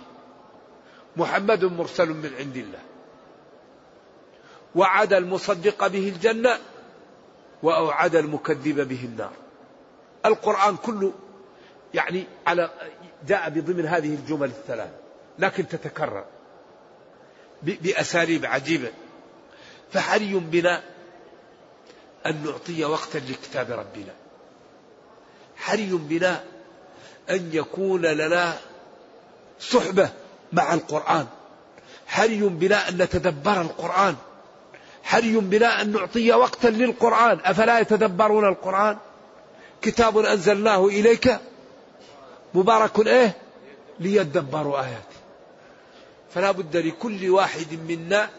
[1.17, 2.80] محمد مرسل من عند الله.
[4.76, 6.60] وعد المصدق به الجنة.
[7.63, 9.32] وأوعد المكذب به النار.
[10.26, 11.13] القرآن كله
[11.93, 12.69] يعني على
[13.28, 14.89] جاء بضمن هذه الجمل الثلاث
[15.39, 16.26] لكن تتكرر
[17.63, 18.91] بأساليب عجيبة.
[19.91, 20.84] فحري بنا
[22.26, 24.13] أن نعطي وقتا لكتاب ربنا.
[25.58, 26.43] حري بنا
[27.30, 28.58] أن يكون لنا
[29.60, 30.10] صحبة
[30.54, 31.28] مع القرآن.
[32.08, 34.15] حري بنا أن نتدبر القرآن.
[35.04, 37.40] حري بنا أن نعطي وقتا للقرآن.
[37.46, 38.98] أفلا يتدبرون القرآن؟
[39.82, 41.40] كتاب أنزلناه إليك
[42.54, 43.36] مبارك إيه؟
[44.00, 45.22] ليدبروا آياته.
[46.34, 48.30] فلا بد لكل واحد منا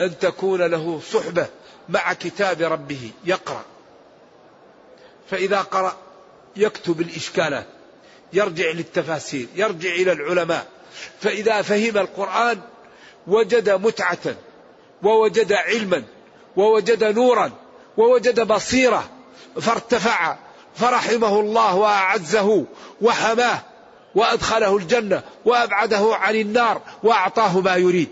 [0.00, 1.46] أن تكون له صحبة
[1.88, 3.10] مع كتاب ربه.
[3.24, 3.64] يقرأ.
[5.30, 5.96] فإذا قرأ
[6.56, 7.66] يكتب الإشكالات
[8.32, 10.66] يرجع للتفاسير يرجع إلى العلماء.
[11.20, 12.60] فإذا فهم القرآن
[13.26, 14.34] وجد متعة.
[15.02, 16.02] ووجد علما
[16.56, 17.50] ووجد نورا
[17.96, 19.10] ووجد بصيرة
[19.60, 20.36] فارتفع
[20.74, 22.64] فرحمه الله وأعزه
[23.02, 23.58] وحماه
[24.14, 28.08] وأدخله الجنة وأبعده عن النار وأعطاه ما يريد.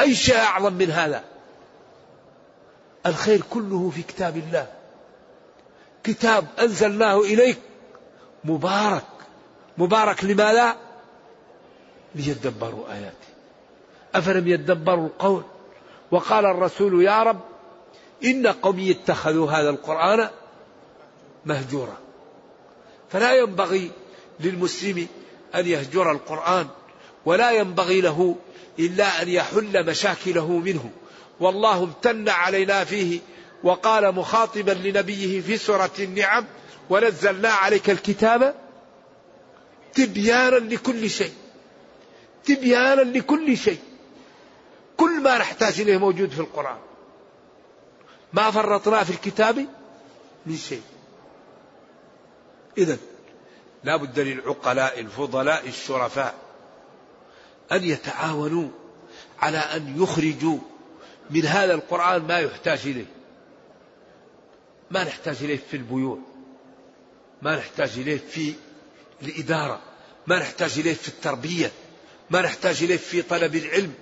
[0.00, 1.24] أي شيء أعظم من هذا؟
[3.06, 4.66] الخير كله في كتاب الله.
[6.04, 7.58] كتاب أنزلناه إليك
[8.44, 9.04] مبارك.
[9.78, 10.76] مبارك لماذا؟
[12.14, 13.28] ليدبروا آياته.
[14.14, 15.42] أفلم يدبروا القول؟
[16.14, 17.40] وقال الرسول يا رب
[18.24, 20.28] إن قومي اتخذوا هذا القرآن
[21.44, 21.96] مهجورا.
[23.10, 23.90] فلا ينبغي
[24.40, 25.06] للمسلم
[25.54, 26.66] أن يهجر القرآن
[27.24, 28.36] ولا ينبغي له
[28.78, 30.90] إلا أن يحل مشاكله منه.
[31.40, 33.20] والله امتن علينا فيه
[33.62, 36.44] وقال مخاطبا لنبيه في سورة النعم
[36.90, 38.54] ونزلنا عليك الكتاب
[39.94, 41.32] تبيانا لكل شيء
[42.44, 43.78] تبيانا لكل شيء.
[44.96, 46.78] كل ما نحتاج إليه موجود في القرآن.
[48.32, 49.66] ما فرطنا في الكتاب
[50.46, 50.82] من شيء.
[52.78, 52.98] إذا
[53.84, 56.34] لا بد للعقلاء الفضلاء الشرفاء
[57.72, 58.68] أن يتعاونوا
[59.38, 60.58] على أن يخرجوا
[61.30, 63.06] من هذا القرآن ما يحتاج إليه.
[64.90, 66.18] ما نحتاج إليه في البيوع.
[67.42, 68.54] ما نحتاج إليه في
[69.22, 69.80] الإدارة.
[70.26, 71.72] ما نحتاج إليه في التربية.
[72.30, 73.94] ما نحتاج إليه في طلب العلم.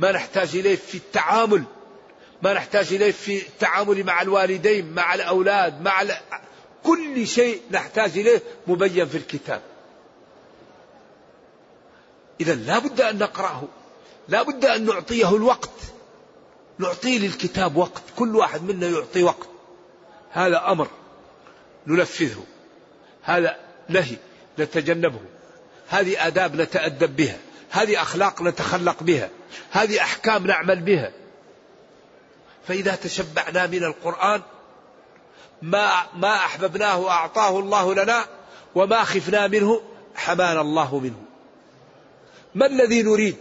[0.00, 1.64] ما نحتاج إليه في التعامل
[2.42, 6.04] ما نحتاج إليه في التعامل مع الوالدين مع الأولاد مع
[6.84, 9.62] كل شيء نحتاج إليه مبين في الكتاب.
[12.40, 13.62] إذا لا بد أن نقرأه
[14.28, 15.70] لا بد أن نعطيه الوقت
[16.78, 19.48] نعطيه للكتاب وقت كل واحد منا يعطي وقت.
[20.30, 20.88] هذا أمر
[21.86, 22.44] ننفذه
[23.22, 23.56] هذا
[23.88, 24.16] نهي
[24.58, 25.20] نتجنبه
[25.88, 27.38] هذه آداب نتأدب بها
[27.70, 29.30] هذه أخلاق نتخلق بها.
[29.70, 31.12] هذه أحكام نعمل بها.
[32.68, 34.42] فإذا تشبعنا من القرآن
[35.62, 38.24] ما ما أحببناه أعطاه الله لنا
[38.74, 39.82] وما خفنا منه
[40.14, 41.22] حمانا الله منه.
[42.54, 43.36] ما الذي نريد؟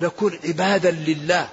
[0.00, 1.48] نكون عبادا لله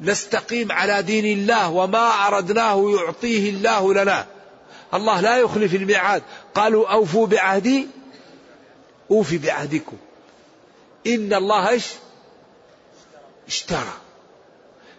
[0.00, 4.26] نستقيم على دين الله وما أردناه يعطيه الله لنا.
[4.94, 6.22] الله لا يخلف الميعاد.
[6.54, 7.88] قالوا أوفوا بعهدي
[9.10, 9.96] أوفي بعهدكم.
[11.06, 11.86] إن الله إيش؟
[13.48, 13.92] اشترى.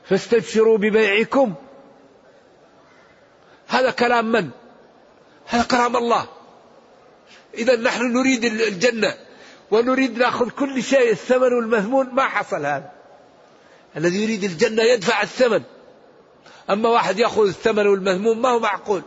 [0.10, 1.54] فاستبشروا ببيعكم.
[3.68, 4.50] هذا كلام من؟
[5.46, 6.28] هذا كلام الله.
[7.54, 9.18] إذا نحن نريد الجنة
[9.72, 12.92] ونريد نأخذ كل شيء الثمن والمثمون ما حصل هذا.
[13.98, 15.64] الذي يريد الجنة يدفع الثمن.
[16.70, 19.02] أما واحد يأخذ الثمن والمذموم ما هو معقول.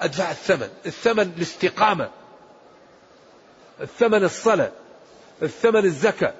[0.00, 0.68] أدفع الثمن.
[0.86, 2.10] الثمن الاستقامة.
[3.80, 4.72] الثمن الصلاة.
[5.42, 6.34] الثمن الزكاة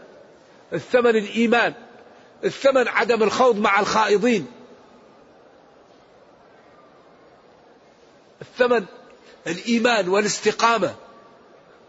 [0.73, 1.75] الثمن الإيمان
[2.45, 4.47] الثمن عدم الخوض مع الخائضين.
[8.43, 8.85] الثمن
[9.47, 10.95] الإيمان والاستقامة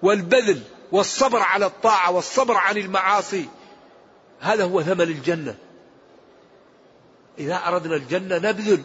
[0.02, 3.46] والبذل والصبر على الطاعة والصبر عن المعاصي.
[4.40, 5.56] هذا هو ثمن الجنة.
[7.40, 8.84] إذا أردنا الجنة نبذل.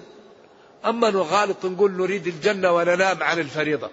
[0.85, 3.90] أما نغالط نقول نريد الجنة وننام عن الفريضة.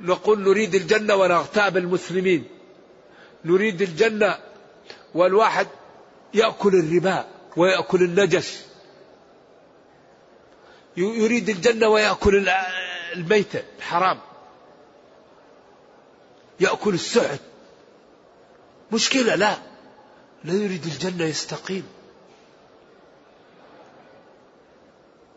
[0.00, 2.57] نقول نريد الجنة ونغتاب المسلمين.
[3.44, 4.38] نريد الجنة
[5.14, 5.66] والواحد
[6.34, 8.64] يأكل الربا ويأكل النجس
[10.96, 12.48] يريد الجنة ويأكل
[13.16, 14.18] الميتة الحرام.
[16.60, 17.38] يأكل السعد
[18.92, 19.56] مشكلة لا.
[20.44, 21.86] لا يريد الجنة يستقيم.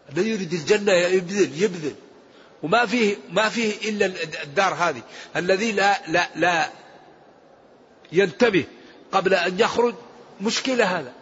[0.09, 1.95] الذي يريد الجنة يبذل يبذل.
[2.63, 4.05] وما فيه ما فيه إلا
[4.43, 5.01] الدار هذه.
[5.35, 6.69] الذي لا لا لا
[8.11, 8.65] ينتبه
[9.11, 9.95] قبل أن يخرج
[10.41, 11.13] مشكلة هذا.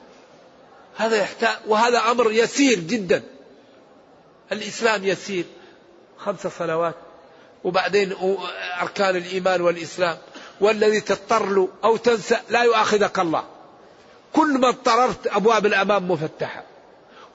[0.98, 3.24] هذا يحتاج وهذا أمر يسير جدا.
[4.52, 5.46] الإسلام يسير
[6.18, 6.96] خمس صلوات
[7.64, 8.16] وبعدين
[8.82, 10.18] أركان الإيمان والإسلام.
[10.62, 13.44] والذي تضطر له أو تنسى لا يؤاخذك الله.
[14.34, 16.64] كل ما اضطررت أبواب الأمام مفتحة.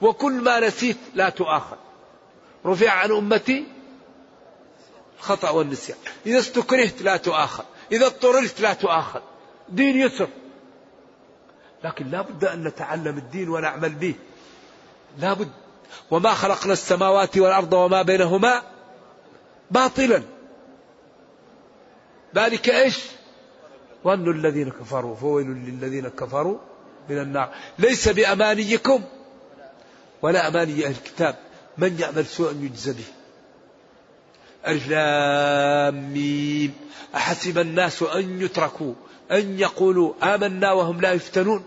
[0.01, 1.77] وكل ما نسيت لا تؤاخذ.
[2.65, 3.65] رفع عن أمتي
[5.19, 5.97] الخطأ والنسيان.
[6.25, 7.63] إذا استكرهت لا تؤاخذ.
[7.91, 9.21] إذا اضطررت لا تؤاخذ.
[9.69, 10.27] دين يسر.
[11.83, 14.15] لكن لا بد أن نتعلم الدين ونعمل به.
[15.19, 15.51] لا بد.
[16.11, 18.61] وما خلقنا السماوات والأرض وما بينهما
[19.71, 20.21] باطلا.
[22.35, 22.99] ذلك إيش؟
[24.03, 25.15] وأن الذين كفروا.
[25.15, 26.57] فويل للذين كفروا
[27.09, 27.53] من النار.
[27.79, 29.03] ليس بأمانيكم
[30.21, 31.35] ولا أماني أهل الكتاب.
[31.77, 33.05] من يعمل سوءا يجزى به.
[34.67, 34.87] ألف
[35.95, 36.73] ميم.
[37.15, 38.93] أحسب الناس أن يتركوا.
[39.31, 41.65] أن يقولوا آمنا وهم لا يفتنون.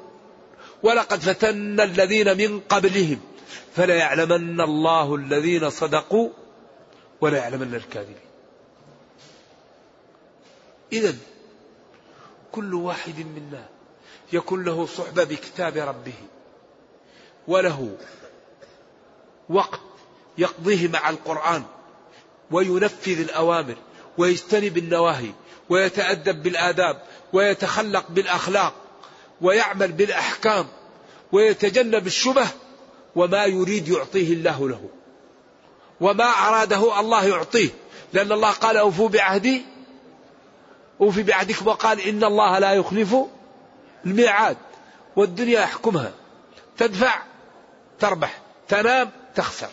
[0.83, 3.21] ولقد فتنا الذين من قبلهم.
[3.77, 6.29] فلا يعلمن الله الذين صدقوا
[7.21, 8.17] ولا يعلمن الكاذبين.
[10.93, 11.15] إذا
[12.53, 13.69] كل واحد منا
[14.33, 16.15] يكون له صحبة بكتاب ربه.
[17.49, 17.97] وله
[19.49, 19.81] وقت
[20.39, 21.63] يقضيه مع القرآن.
[22.51, 23.77] وينفذ الأوامر.
[24.19, 25.33] ويجتنب النواهي.
[25.69, 27.03] ويتأدب بالآداب.
[27.33, 28.73] ويتخلق بالأخلاق
[29.41, 30.67] ويعمل بالأحكام
[31.33, 32.47] ويتجنب الشبه
[33.17, 34.89] وما يريد يعطيه الله له
[36.01, 37.71] وما أراده الله يعطيه
[38.13, 39.63] لأن الله قال أوفوا بعهدي
[41.01, 43.17] أوفي بعهدكم وقال إن الله لا يخلف
[44.07, 44.57] الميعاد
[45.17, 46.13] والدنيا يحكمها
[46.77, 47.23] تدفع
[47.99, 49.69] تربح تنام تخسر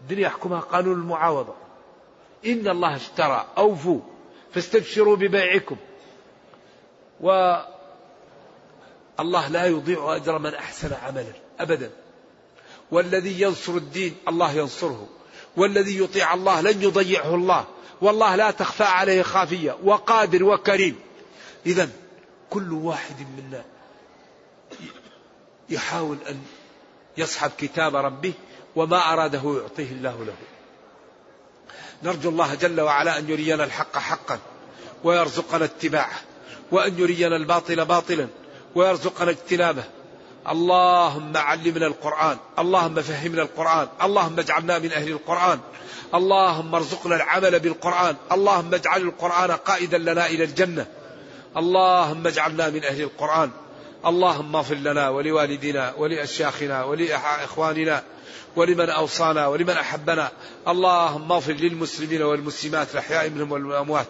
[0.00, 1.54] الدنيا يحكمها قانون المعاوضة
[2.46, 4.00] إن الله اشترى أوفوا
[4.54, 5.76] فاستبشروا ببيعكم.
[7.20, 7.56] و
[9.20, 11.90] الله لا يضيع أجر من أحسن عملا أبدا.
[12.90, 15.08] والذي ينصر الدين الله ينصره.
[15.56, 17.66] والذي يطيع الله لن يضيعه الله.
[18.00, 21.00] والله لا تخفى عليه خافية وقادر وكريم.
[21.66, 21.88] إذا
[22.50, 23.64] كل واحد منا
[25.70, 26.42] يحاول أن
[27.16, 28.32] يصحب كتاب ربه
[28.76, 30.34] وما أراده يعطيه الله له.
[32.04, 34.38] نرجو الله جل وعلا أن يرينا الحق حقا
[35.04, 36.20] ويرزقنا اتباعه
[36.72, 38.28] وأن يرينا الباطل باطلا
[38.74, 39.84] ويرزقنا اجتنابه.
[40.48, 45.60] اللهم علمنا القرآن اللهم فهمنا القرآن اللهم اجعلنا من أهل القرآن
[46.14, 50.86] اللهم ارزقنا العمل بالقرآن اللهم اجعل القرآن قائدا لنا إلى الجنة.
[51.56, 53.50] اللهم اجعلنا من أهل القرآن.
[54.06, 58.02] اللهم اغفر لنا ولوالدنا ولأشياخنا ولإخواننا.
[58.56, 60.30] ولمن أوصانا ولمن أحبنا.
[60.68, 64.06] اللهم اغفر للمسلمين والمسلمات الأحياء منهم والأموات.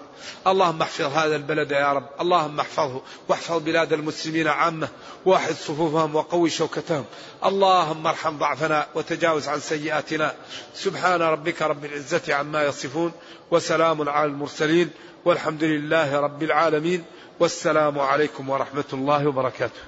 [0.47, 2.07] اللهم احفظ هذا البلد يا رب.
[2.21, 4.89] اللهم احفظه واحفظ بلاد المسلمين عامة
[5.25, 7.05] واحد صفوفهم وقوي شوكتهم.
[7.45, 10.35] اللهم ارحم ضعفنا وتجاوز عن سيئاتنا.
[10.75, 13.13] سبحان ربك رب العزة عما يصفون
[13.51, 14.91] وسلام على المرسلين
[15.25, 17.05] والحمد لله رب العالمين.
[17.41, 19.81] والسلام عليكم ورحمة الله وبركاته.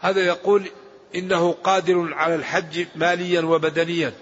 [0.00, 0.70] هذا يقول
[1.14, 4.12] إنه قادر على الحج ماليا وبدنيا.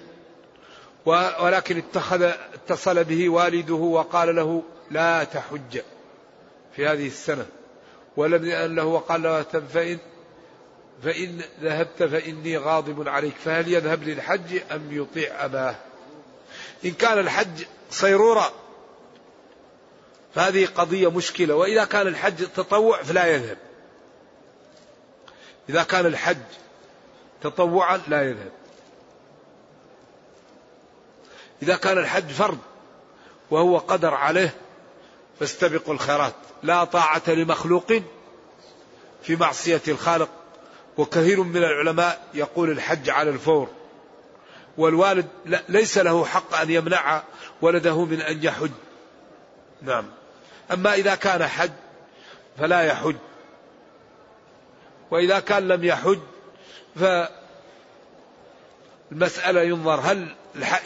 [1.40, 5.80] ولكن اتخذ اتصل به والده وقال له لا تحج
[6.76, 7.46] في هذه السنة.
[8.16, 9.98] ولم يأن له وقال له فإن
[11.02, 13.34] فإن ذهبت فإني غاضب عليك.
[13.44, 15.74] فهل يذهب للحج أم يطيع أباه؟
[16.84, 18.52] إن كان الحج صيرورة
[20.34, 21.54] فهذه قضية مشكلة.
[21.54, 23.56] وإذا كان الحج تطوع فلا يذهب.
[25.68, 26.36] إذا كان الحج
[27.42, 28.52] تطوعا لا يذهب.
[31.62, 32.58] إذا كان الحج فرض
[33.50, 34.54] وهو قدر عليه
[35.40, 36.34] فاستبقوا الخيرات.
[36.62, 37.92] لا طاعة لمخلوق
[39.22, 40.28] في معصية الخالق.
[40.98, 43.68] وكثير من العلماء يقول الحج على الفور.
[44.78, 45.26] والوالد
[45.68, 47.22] ليس له حق أن يمنع
[47.62, 48.70] ولده من أن يحج.
[49.82, 50.04] نعم.
[50.72, 51.70] أما إذا كان حج
[52.58, 53.16] فلا يحج.
[55.10, 56.18] وإذا كان لم يحج
[59.10, 60.34] فالمسألة ينظر هل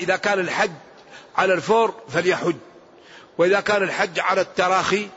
[0.00, 0.70] إذا كان الحج
[1.36, 2.56] على الفور فليحج
[3.38, 5.08] وإذا كان الحج على التراخي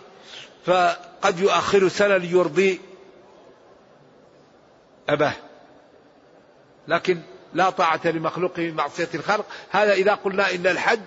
[0.66, 2.82] فقد يؤخر سنة ليرضي
[5.10, 5.34] أباه.
[6.88, 7.22] لكن
[7.54, 9.46] لا طاعة لمخلوق في معصية الخلق.
[9.70, 11.00] هذا إذا قلنا إن الحج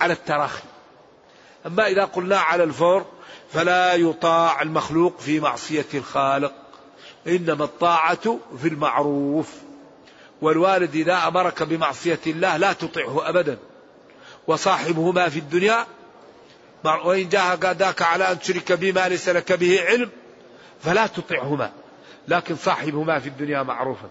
[0.00, 0.62] على التراخي.
[1.66, 3.06] أما إذا قلنا على الفور
[3.52, 6.52] فلا يطاع المخلوق في معصية الخالق.
[7.28, 9.52] إنما الطاعة في المعروف.
[10.42, 13.58] والوالد إذا أمرك بمعصية الله لا تطعه أبدا.
[14.46, 15.86] وصاحبهما في الدنيا
[17.04, 20.10] وإن جاهداك على أن تشرك بما ليس لك به علم
[20.80, 21.72] فلا تطعهما.
[22.28, 24.10] لكن صاحبهما في الدنيا معروفا.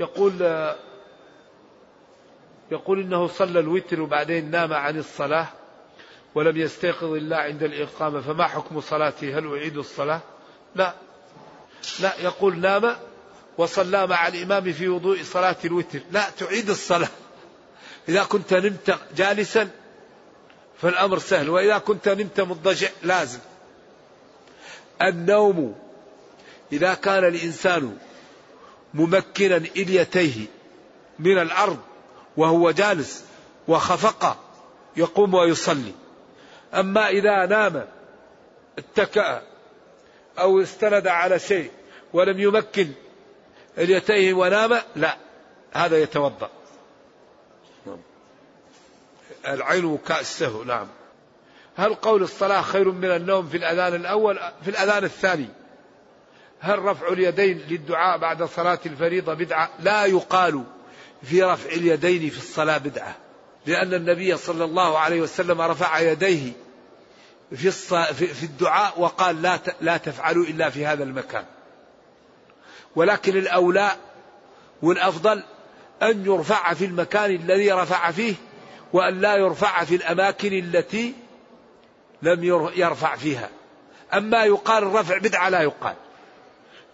[0.00, 0.42] يقول
[2.70, 5.46] يقول إنه صلى الوتر وبعدين نام عن الصلاة.
[6.34, 10.20] ولم يستيقظ الا عند الإقامة فما حكم صلاته؟ هل أعيد الصلاة؟
[10.74, 10.94] لا.
[12.00, 12.96] لا يقول نام
[13.58, 16.00] وصلى مع الإمام في وضوء صلاة الوتر.
[16.10, 17.08] لا تعيد الصلاة.
[18.08, 19.70] إذا كنت نمت جالسا
[20.82, 23.38] فالأمر سهل وإذا كنت نمت مضجع لازم.
[25.02, 25.74] النوم
[26.72, 27.98] إذا كان الإنسان
[28.94, 30.46] ممكنا إليتيه
[31.18, 31.78] من الأرض
[32.36, 33.24] وهو جالس
[33.68, 34.36] وخفق
[34.96, 35.92] يقوم ويصلي.
[36.74, 37.86] أما إذا نام
[38.78, 39.42] اتكأ
[40.38, 41.70] أو استند على شيء
[42.12, 42.88] ولم يمكن
[43.78, 45.16] اليتيه ونام لا
[45.72, 46.50] هذا يتوضأ.
[49.46, 50.86] العين السهو نعم.
[51.76, 55.48] هل قول الصلاة خير من النوم في الأذان الأول؟ في الأذان الثاني.
[56.60, 60.64] هل رفع اليدين للدعاء بعد صلاة الفريضة بدعة؟ لا يقال
[61.22, 63.16] في رفع اليدين في الصلاة بدعة.
[63.68, 66.52] لأن النبي صلى الله عليه وسلم رفع يديه
[67.56, 67.70] في
[68.14, 71.44] في الدعاء وقال لا لا تفعلوا إلا في هذا المكان.
[72.96, 73.90] ولكن الأولى
[74.82, 75.42] والأفضل
[76.02, 78.34] أن يرفع في المكان الذي رفع فيه
[78.92, 81.14] وأن لا يرفع في الأماكن التي
[82.22, 82.44] لم
[82.74, 83.48] يرفع فيها.
[84.14, 85.94] أما يقال الرفع بدعة لا يقال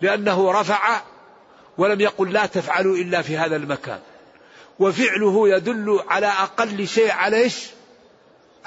[0.00, 1.00] لأنه رفع
[1.78, 4.00] ولم يقل لا تفعلوا إلا في هذا المكان.
[4.78, 7.66] وفعله يدل على أقل شيء على إيش؟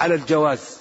[0.00, 0.78] على الجواز.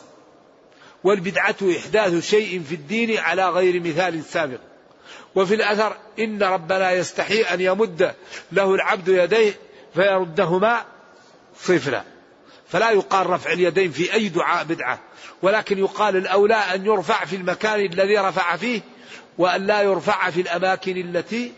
[1.04, 4.60] والبدعة إحداث شيء في الدين على غير مثال سابق.
[5.36, 8.14] وفي الأثر إن ربنا يستحي أن يمد
[8.52, 9.54] له العبد يديه
[9.96, 10.86] فيردهما
[11.60, 12.04] صفرا
[12.70, 15.00] فلا يقال رفع اليدين في أي دعاء بدعة
[15.42, 18.82] ولكن يقال الأولى أن يرفع في المكان الذي رفع فيه
[19.38, 21.52] وأن لا يرفع في الأماكن التي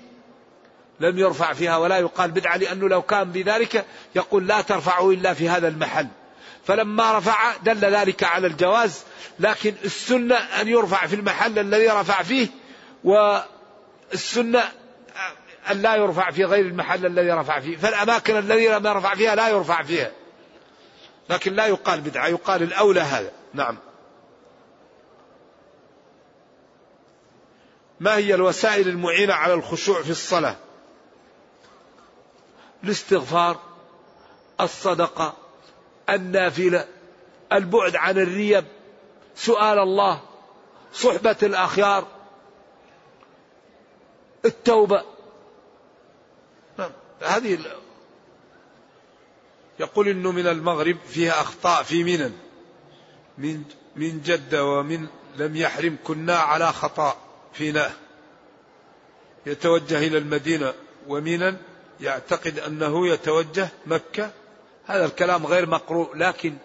[0.99, 3.85] لم يرفع فيها ولا يقال بدعة لأنه لو كان بذلك
[4.15, 6.07] يقول لا ترفعوا إلا في هذا المحل.
[6.65, 9.03] فلما رفع دل ذلك على الجواز
[9.39, 12.47] لكن السنة أن يرفع في المحل الذي رفع فيه
[13.03, 14.63] والسنة
[15.71, 17.77] أن لا يرفع في غير المحل الذي رفع فيه.
[17.77, 20.11] فالأماكن الذي لم يرفع فيها لا يرفع فيها.
[21.29, 23.31] لكن لا يقال بدعة يقال الأولى هذا.
[23.53, 23.77] نعم.
[27.99, 30.55] ما هي الوسائل المعينة على الخشوع في الصلاة؟
[32.83, 33.59] الاستغفار
[34.61, 35.33] الصدقة
[36.09, 36.87] النافلة
[37.53, 38.65] البعد عن الريب
[39.35, 40.21] سؤال الله
[40.93, 42.07] صحبة الأخيار
[44.45, 45.03] التوبة.
[47.21, 47.59] هذه
[49.79, 52.33] يقول انه من المغرب فيها أخطاء في منن
[53.37, 53.63] من
[53.95, 57.17] من جدة ومن لم يحرم كنا على خطأ
[57.53, 57.91] فينا
[59.45, 60.73] يتوجه إلى المدينة
[61.07, 61.57] ومنا
[62.01, 64.31] يعتقد أنه يتوجه مكة.
[64.85, 66.55] هذا الكلام غير مقروء لكن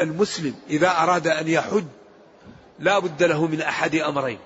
[0.00, 1.84] المسلم إذا أراد أن يحج
[2.78, 4.38] لا بد له من أحد أمرين.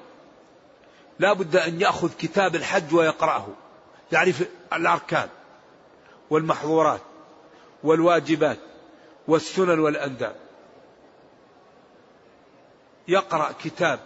[1.19, 3.47] لا بد أن يأخذ كتاب الحج ويقرأه.
[4.11, 5.29] في الأركان
[6.31, 7.01] والمحظورات
[7.83, 8.59] والواجبات
[9.29, 10.37] والسنن والأنداب
[13.09, 14.01] يقرأ كتاب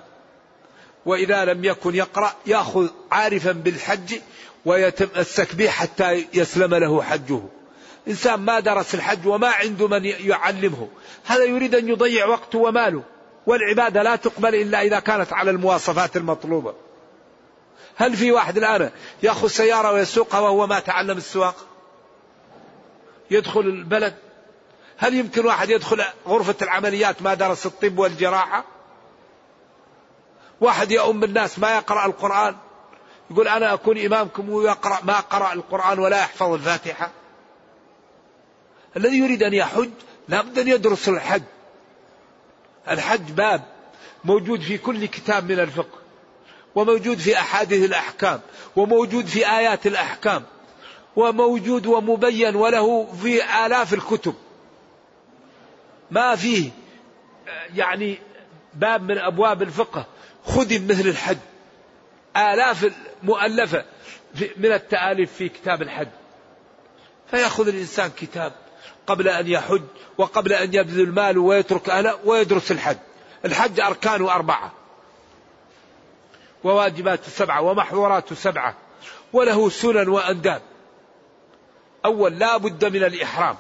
[1.07, 4.15] وإذا لم يكن يقرأ يأخذ عارفا بالحج
[4.65, 7.41] ويتمسك به حتى يسلم له حجه.
[8.09, 10.89] إنسان ما درس الحج وما عنده من يعلمه.
[11.25, 13.03] هذا يريد أن يضيع وقته وماله.
[13.47, 16.75] والعبادة لا تقبل إلا إذا كانت على المواصفات المطلوبة.
[17.97, 18.91] هل في واحد الآن
[19.23, 21.67] يأخذ سيارة ويسوقها وهو ما تعلم السواقة؟
[23.31, 24.15] يدخل البلد؟
[24.97, 28.76] هل يمكن واحد يدخل غرفة العمليات ما درس الطب والجراحة؟
[30.61, 32.57] واحد يؤم الناس ما يقرأ القرآن.
[33.31, 37.11] يقول أنا أكون إمامكم ويقرأ ما قرأ القرآن ولا يحفظ الفاتحة.
[38.97, 39.91] الذي يريد أن يحج
[40.29, 41.43] لابد أن يدرس الحج.
[42.91, 43.65] الحج باب
[44.25, 45.99] موجود في كل كتاب من الفقه
[46.75, 48.41] وموجود في أحاديث الأحكام
[48.77, 50.43] وموجود في آيات الأحكام
[51.17, 54.35] وموجود ومبين وله في آلاف الكتب.
[56.11, 56.71] ما فيه
[57.75, 58.19] يعني
[58.75, 60.07] باب من أبواب الفقه.
[60.47, 61.39] خدم مثل الحج.
[62.37, 62.93] آلاف
[63.23, 63.85] مؤلفة
[64.57, 66.09] من التآليف في كتاب الحج.
[67.31, 68.53] فيأخذ الإنسان كتاب
[69.07, 69.83] قبل أن يحج
[70.19, 72.97] وقبل أن يبذل ماله ويترك أهله ويدرس الحج.
[73.45, 74.73] الحج أركانه أربعة.
[76.65, 78.77] وواجبات سبعة ومحظورات سبعة.
[79.33, 80.63] وله سنن وأنداب.
[82.05, 83.57] أول لا بد من الإحرام.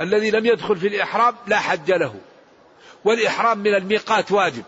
[0.00, 2.14] الذي لم يدخل في الإحرام لا حج له.
[3.04, 4.64] والإحرام من الميقات واجب.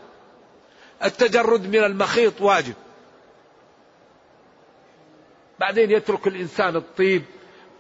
[1.04, 2.74] التجرد من المخيط واجب.
[5.60, 7.24] بعدين يترك الإنسان الطيب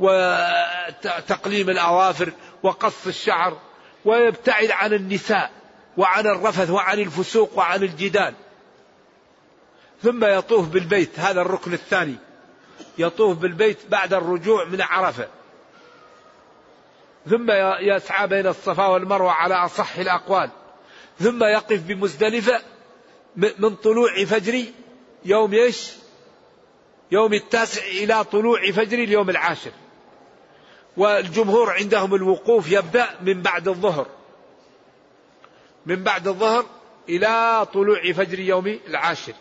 [0.00, 3.58] وتقليم الأظافر وقص الشعر
[4.04, 5.50] ويبتعد عن النساء
[5.96, 8.34] وعن الرفث وعن الفسوق وعن الجدال.
[10.02, 12.16] ثم يطوف بالبيت هذا الركن الثاني.
[12.98, 15.28] يطوف بالبيت بعد الرجوع من عرفة.
[17.30, 17.50] ثم
[17.80, 20.50] يسعى بين الصفا والمروة على أصح الأقوال.
[21.20, 22.60] ثم يقف بمزدلفة
[23.36, 24.64] من طلوع فجر
[25.24, 25.92] يوم إيش؟
[27.10, 29.70] يوم التاسع إلى طلوع فجر اليوم العاشر.
[30.96, 34.06] والجمهور عندهم الوقوف يبدأ من بعد الظهر.
[35.86, 36.66] من بعد الظهر
[37.08, 39.34] إلى طلوع فجر يوم العاشر.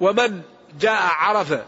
[0.00, 0.42] ومن
[0.80, 1.64] جاء عرفة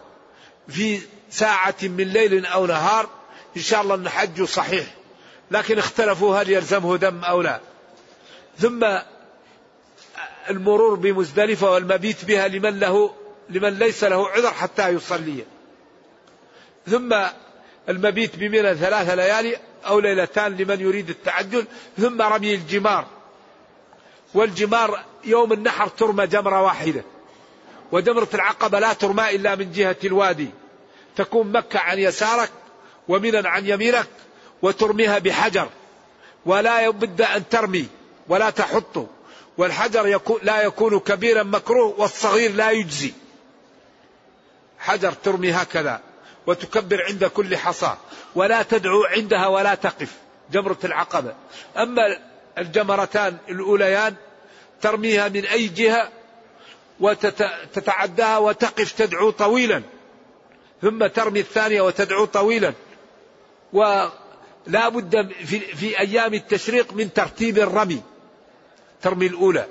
[0.69, 1.01] في
[1.31, 3.09] ساعة من ليل أو نهار
[3.57, 4.87] إن شاء الله أن حجه صحيح
[5.51, 7.61] لكن اختلفوا هل يلزمه دم أو لا
[8.59, 8.99] ثم
[10.51, 13.15] المرور بمزدلفة والمبيت بها لمن له
[13.49, 15.45] لمن ليس له عذر حتى يصلي.
[16.87, 17.17] ثم
[17.89, 21.65] المبيت بمنى ثلاث ليالي أو ليلتان لمن يريد التعجل.
[21.99, 23.07] ثم رمي الجمار.
[24.35, 27.05] والجمار يوم النحر ترمى جمرة واحدة.
[27.93, 30.49] وجمرة العقبة لا ترمى إلا من جهة الوادي.
[31.17, 32.51] تكون مكة عن يسارك
[33.09, 34.09] ومنا عن يمينك
[34.63, 35.69] وترميها بحجر.
[36.47, 37.87] ولا بد أن ترمي
[38.29, 39.07] ولا تحط.
[39.59, 43.13] والحجر يكون لا يكون كبيرا مكروه والصغير لا يجزي.
[44.79, 46.01] حجر ترمي هكذا
[46.47, 47.97] وتكبر عند كل حصى
[48.35, 50.13] ولا تدعو عندها ولا تقف
[50.53, 51.35] جمرة العقبة.
[51.77, 52.03] أما
[52.59, 54.15] الجمرتان الأوليان
[54.81, 56.09] ترميها من أي جهة
[57.01, 59.83] وتتعداها وتقف تدعو طويلا
[60.83, 62.73] ثم ترمي الثانية وتدعو طويلا.
[63.73, 68.03] ولا بد في, في أيام التشريق من ترتيب الرمي.
[69.03, 69.67] ترمي الأولى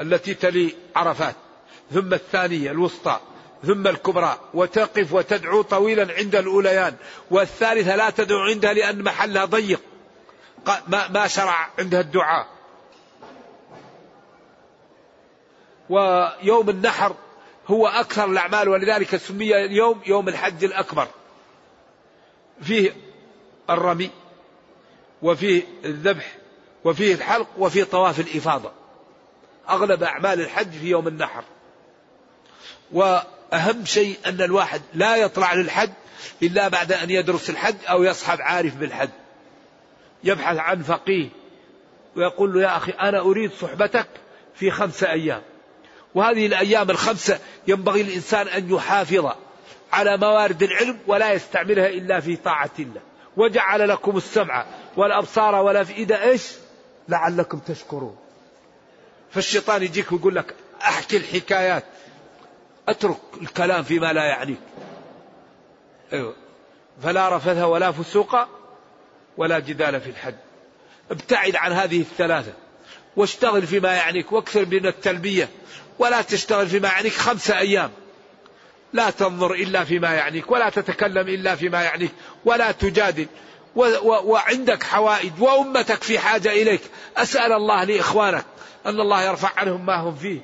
[0.00, 1.34] التي تلي عرفات
[1.92, 3.20] ثم الثانية الوسطى
[3.66, 6.94] ثم الكبرى وتقف وتدعو طويلا عند الأوليان
[7.30, 9.80] والثالثة لا تدعو عندها لأن محلها ضيق.
[10.66, 12.46] ما, ما شرع عندها الدعاء.
[15.90, 17.14] ويوم النحر
[17.66, 21.08] هو أكثر الأعمال ولذلك سمي اليوم يوم الحج الأكبر.
[22.62, 22.96] فيه
[23.70, 24.10] الرمي
[25.22, 26.36] وفيه الذبح
[26.84, 28.72] وفيه الحلق وفيه طواف الإفاضة.
[29.70, 31.44] أغلب أعمال الحج في يوم النحر.
[32.92, 35.90] وأهم شيء أن الواحد لا يطلع للحج
[36.42, 39.10] إلا بعد أن يدرس الحج أو يصحب عارف بالحج.
[40.24, 41.28] يبحث عن فقيه
[42.16, 44.06] ويقول له يا أخي أنا أريد صحبتك
[44.54, 45.42] في خمسة أيام.
[46.14, 49.32] وهذه الأيام الخمسة ينبغي الإنسان أن يحافظ
[49.92, 53.00] على موارد العلم ولا يستعملها إلا في طاعة الله.
[53.36, 54.66] وجعل لكم السمع
[54.96, 56.52] والأبصار والأفئدة إيش؟
[57.12, 58.16] لعلكم تشكرون.
[59.30, 61.84] فالشيطان يجيك ويقول لك أحكي الحكايات.
[62.88, 64.60] اترك الكلام فيما لا يعنيك.
[66.12, 66.34] أيوة.
[67.02, 68.36] فلا رفث ولا فسوق
[69.36, 70.34] ولا جدال في الحج.
[71.10, 72.52] ابتعد عن هذه الثلاثة.
[73.16, 74.32] واشتغل فيما يعنيك.
[74.32, 75.48] وأكثر من التلبية.
[75.98, 77.90] ولا تشتغل فيما يعنيك خمسة أيام.
[78.92, 80.50] لا تنظر إلا فيما يعنيك.
[80.50, 82.12] ولا تتكلم إلا فيما يعنيك.
[82.44, 83.26] ولا تجادل.
[83.76, 86.82] وعندك حوائج وأمتك في حاجة إليك.
[87.16, 88.44] أسأل الله لإخوانك
[88.86, 90.40] أن الله يرفع عنهم ما هم فيه.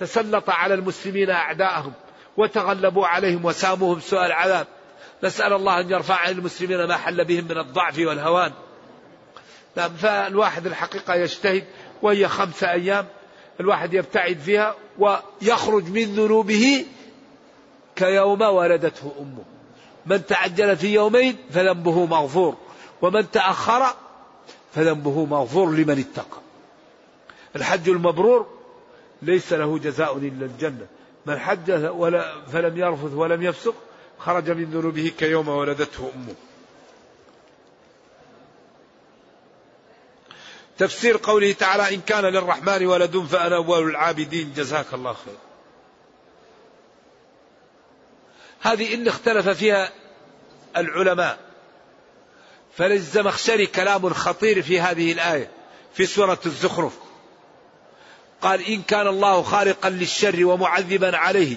[0.00, 1.92] تسلط على المسلمين أعداءهم
[2.36, 4.66] وتغلبوا عليهم وساموهم سوء العذاب.
[5.24, 8.52] نسأل الله أن يرفع عن المسلمين ما حل بهم من الضعف والهوان.
[9.76, 11.64] نعم فالواحد الحقيقة يجتهد
[12.02, 13.06] وهي خمسة أيام
[13.60, 16.86] الواحد يبتعد فيها ويخرج من ذنوبه
[17.96, 19.51] كيوم ولدته أمه.
[20.06, 22.56] من تعجل في يومين فذنبه مغفور
[23.02, 23.94] ومن تأخر
[24.74, 26.40] فذنبه مغفور لمن اتقى.
[27.56, 28.46] الحج المبرور
[29.22, 30.86] ليس له جزاء إلا الجنة.
[31.26, 31.72] من حج
[32.52, 33.74] فلم يرفث ولم يفسق
[34.18, 36.34] خرج من ذنوبه كيوم ولدته أمه.
[40.78, 44.52] تفسير قوله تعالى إن كان للرحمن ولد فأنا أول العابدين.
[44.56, 45.51] جزاك الله خير.
[48.62, 49.90] هذه إن اختلف فيها
[50.76, 51.38] العلماء.
[52.76, 55.50] فللزمخشري كلام خطير في هذه الآية
[55.94, 56.92] في سورة الزخرف.
[58.40, 61.56] قال إن كان الله خالقا للشر ومعذبا عليه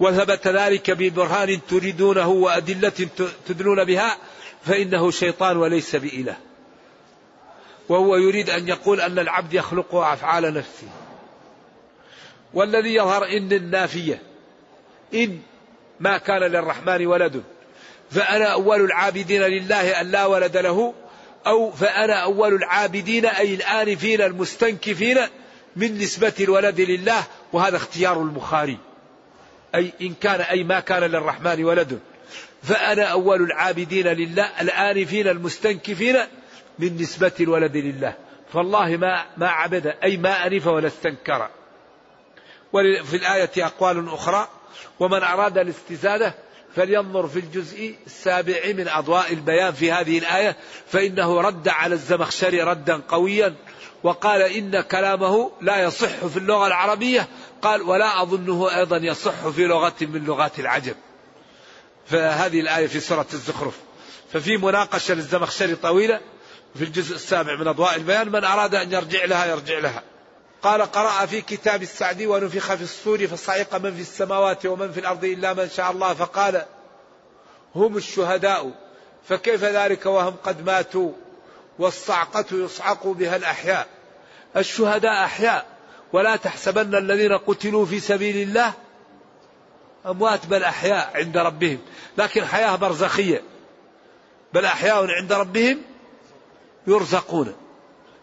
[0.00, 3.08] وثبت ذلك ببرهان تريدونه وأدلة
[3.46, 4.18] تدلون بها
[4.64, 6.36] فإنه شيطان وليس بإله.
[7.88, 10.88] وهو يريد أن يقول أن العبد يخلق أفعال نفسه.
[12.54, 14.22] والذي يظهر إن النافية
[15.14, 15.40] إن
[16.00, 17.42] ما كان للرحمن ولد.
[18.10, 20.94] فأنا أول العابدين لله أن لا ولد له
[21.46, 25.18] أو فأنا أول العابدين أي الآنفين المستنكفين
[25.76, 28.78] من نسبة الولد لله وهذا اختيار البخاري.
[29.74, 32.00] أي إن كان أي ما كان للرحمن ولد.
[32.62, 36.16] فأنا أول العابدين لله الآنفين المستنكفين
[36.78, 38.14] من نسبة الولد لله.
[38.52, 41.48] فالله ما ما عبد أي ما أنف ولا استنكر.
[42.72, 44.48] وفي الآية أقوال أخرى.
[45.00, 46.34] ومن أراد الاستزادة
[46.76, 50.56] فلينظر في الجزء السابع من أضواء البيان في هذه الآية
[50.88, 53.54] فإنه رد على الزمخشري ردا قويا
[54.02, 57.28] وقال إن كلامه لا يصح في اللغة العربية
[57.62, 60.94] قال ولا أظنه أيضا يصح في لغة من لغات العجم
[62.06, 63.74] فهذه الآية في سورة الزخرف.
[64.32, 66.20] ففي مناقشة للزمخشري طويلة
[66.74, 70.02] في الجزء السابع من أضواء البيان من أراد أن يرجع لها يرجع لها
[70.66, 75.24] قال قرأ في كتاب السعدي ونفخ في الصور فصعق من في السماوات ومن في الأرض
[75.24, 76.14] إلا من شاء الله.
[76.14, 76.64] فقال
[77.74, 78.70] هم الشهداء
[79.28, 81.12] فكيف ذلك وهم قد ماتوا؟
[81.78, 83.86] والصعقة يصعق بها الأحياء.
[84.56, 85.66] الشهداء أحياء.
[86.12, 88.72] ولا تحسبن الذين قتلوا في سبيل الله
[90.06, 91.78] أموات بل أحياء عند ربهم.
[92.18, 93.42] لكن حياة برزخية.
[94.54, 95.82] بل أحياء عند ربهم
[96.86, 97.54] يرزقون.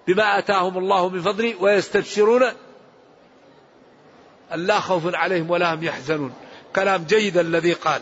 [0.07, 2.43] بما آتاهم الله من فضله ويستبشرون
[4.53, 6.33] أن لا خوف عليهم ولا هم يحزنون.
[6.75, 8.01] كلام جيد الذي قال.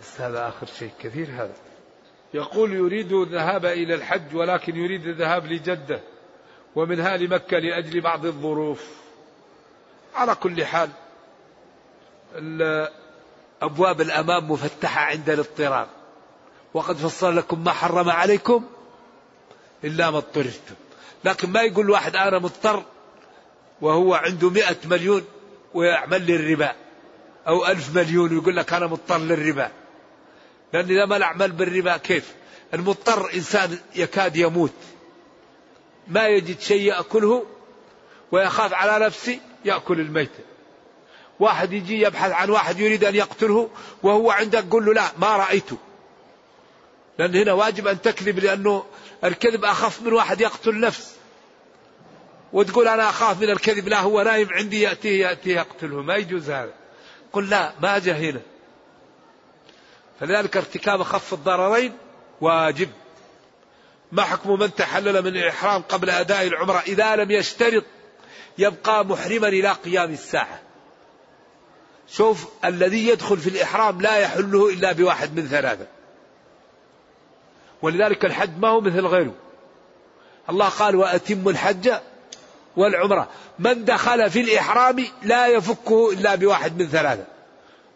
[0.00, 1.54] بس هذا آخر شيء كثير هذا.
[2.34, 6.00] يقول يريد الذهاب إلى الحج ولكن يريد الذهاب لجدة
[6.76, 8.84] ومنها لمكة لأجل بعض الظروف.
[10.14, 10.90] على كل حال
[13.62, 15.86] أبواب الأمام مفتحة عند الاضطرار
[16.74, 18.64] وقد فصل لكم ما حرم عليكم
[19.84, 20.74] إلا ما اضطررتم
[21.24, 22.84] لكن ما يقول واحد أنا مضطر
[23.80, 25.24] وهو عنده مئة مليون
[25.74, 26.72] ويعمل لي الربا
[27.48, 29.70] أو ألف مليون ويقول لك أنا مضطر للربا.
[30.72, 32.34] لأن إذا ما الأعمال بالربا كيف؟
[32.74, 34.72] المضطر إنسان يكاد يموت.
[36.08, 37.46] ما يجد شيء يأكله
[38.32, 40.44] ويخاف على نفسه يأكل الميتة
[41.40, 43.70] واحد يجي يبحث عن واحد يريد أن يقتله
[44.02, 45.76] وهو عندك قل له لا ما رأيته.
[47.18, 48.84] لأن هنا واجب أن تكذب لأنه
[49.24, 51.14] الكذب أخف من واحد يقتل نفس.
[52.52, 56.02] وتقول أنا أخاف من الكذب لا هو نايم عندي يأتيه يأتيه يقتله.
[56.02, 56.72] ما يجوز هذا.
[57.32, 58.40] قل لا ما هنا.
[60.20, 61.92] فلذلك ارتكاب أخف الضررين
[62.40, 62.90] واجب.
[64.12, 67.84] ما حكم من تحلل من الإحرام قبل أداء العمرة؟ إذا لم يشترط
[68.58, 70.60] يبقى محرما إلى قيام الساعة.
[72.08, 75.86] شوف الذي يدخل في الإحرام لا يحله إلا بواحد من ثلاثة.
[77.82, 79.34] ولذلك الحج ما هو مثل غيره.
[80.50, 81.92] الله قال وأتم الحج
[82.76, 83.28] والعمرة.
[83.58, 87.24] من دخل في الإحرام لا يفكه إلا بواحد من ثلاثة.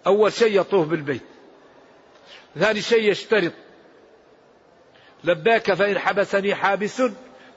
[0.06, 1.22] أول شيء يطوف بالبيت.
[2.58, 3.52] ثاني شيء يشترط.
[5.24, 7.02] لباك فإن حبسني حابس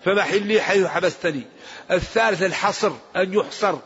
[0.05, 1.43] فمحلي حيث حبستني.
[1.91, 3.77] الثالث الحصر أن يحصر.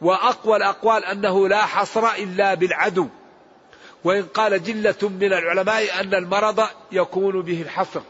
[0.00, 3.08] وأقوى الأقوال أنه لا حصر إلا بالعدو.
[4.04, 8.00] وإن قال جلة من العلماء أن المرض يكون به الحصر.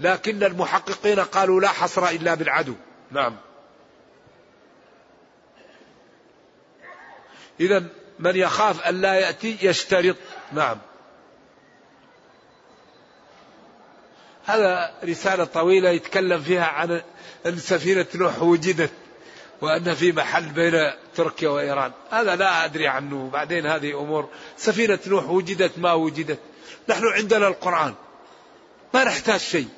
[0.00, 2.74] لكن المحققين قالوا لا حصر إلا بالعدو.
[3.10, 3.36] نعم.
[7.60, 7.84] إذا
[8.18, 10.16] من يخاف أن لا يأتي يشترط.
[10.52, 10.78] نعم.
[14.44, 17.02] هذا رسالة طويلة يتكلم فيها عن
[17.46, 18.92] أن سفينة نوح وجدت.
[19.62, 21.92] وأن في محل بين تركيا وإيران.
[22.10, 23.30] هذا لا أدري عنه.
[23.32, 24.28] بعدين هذه أمور.
[24.56, 26.38] سفينة نوح وجدت ما وجدت.
[26.88, 27.94] نحن عندنا القرآن.
[28.94, 29.68] ما نحتاج شيء.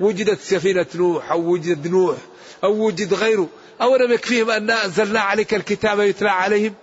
[0.00, 2.16] وجدت سفينة نوح أو وجد نوح
[2.64, 3.48] أو وجد غيره.
[3.82, 6.74] أولم يكفيهم أن أنزلنا عليك الكتاب يتلى عليهم؟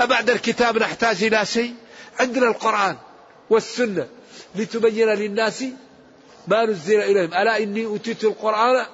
[0.00, 1.74] أبعد الكتاب نحتاج إلى شيء؟
[2.20, 2.96] عندنا القرآن
[3.50, 4.08] والسنة
[4.54, 5.64] لتبين للناس
[6.48, 7.34] ما نزل إليهم.
[7.34, 8.86] ألا إني أوتيت القرآن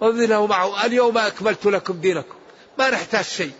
[0.00, 0.86] ومثله معه.
[0.86, 2.34] اليوم أكملت لكم دينكم.
[2.78, 3.52] ما نحتاج شيء.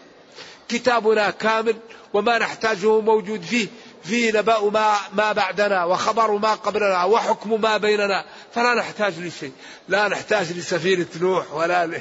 [0.68, 1.76] كتابنا كامل
[2.14, 3.68] وما نحتاجه موجود فيه.
[4.04, 8.24] فيه نبأ ما, ما بعدنا وخبر ما قبلنا وحكم ما بيننا.
[8.54, 9.52] فلا نحتاج لشيء.
[9.88, 12.00] لا نحتاج لسفينة نوح ولا ل...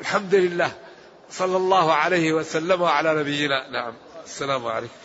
[0.00, 0.72] الحمد لله.
[1.30, 3.70] صلى الله عليه وسلم وعلى نبينا.
[3.70, 3.94] نعم.
[4.24, 5.03] السلام عليكم.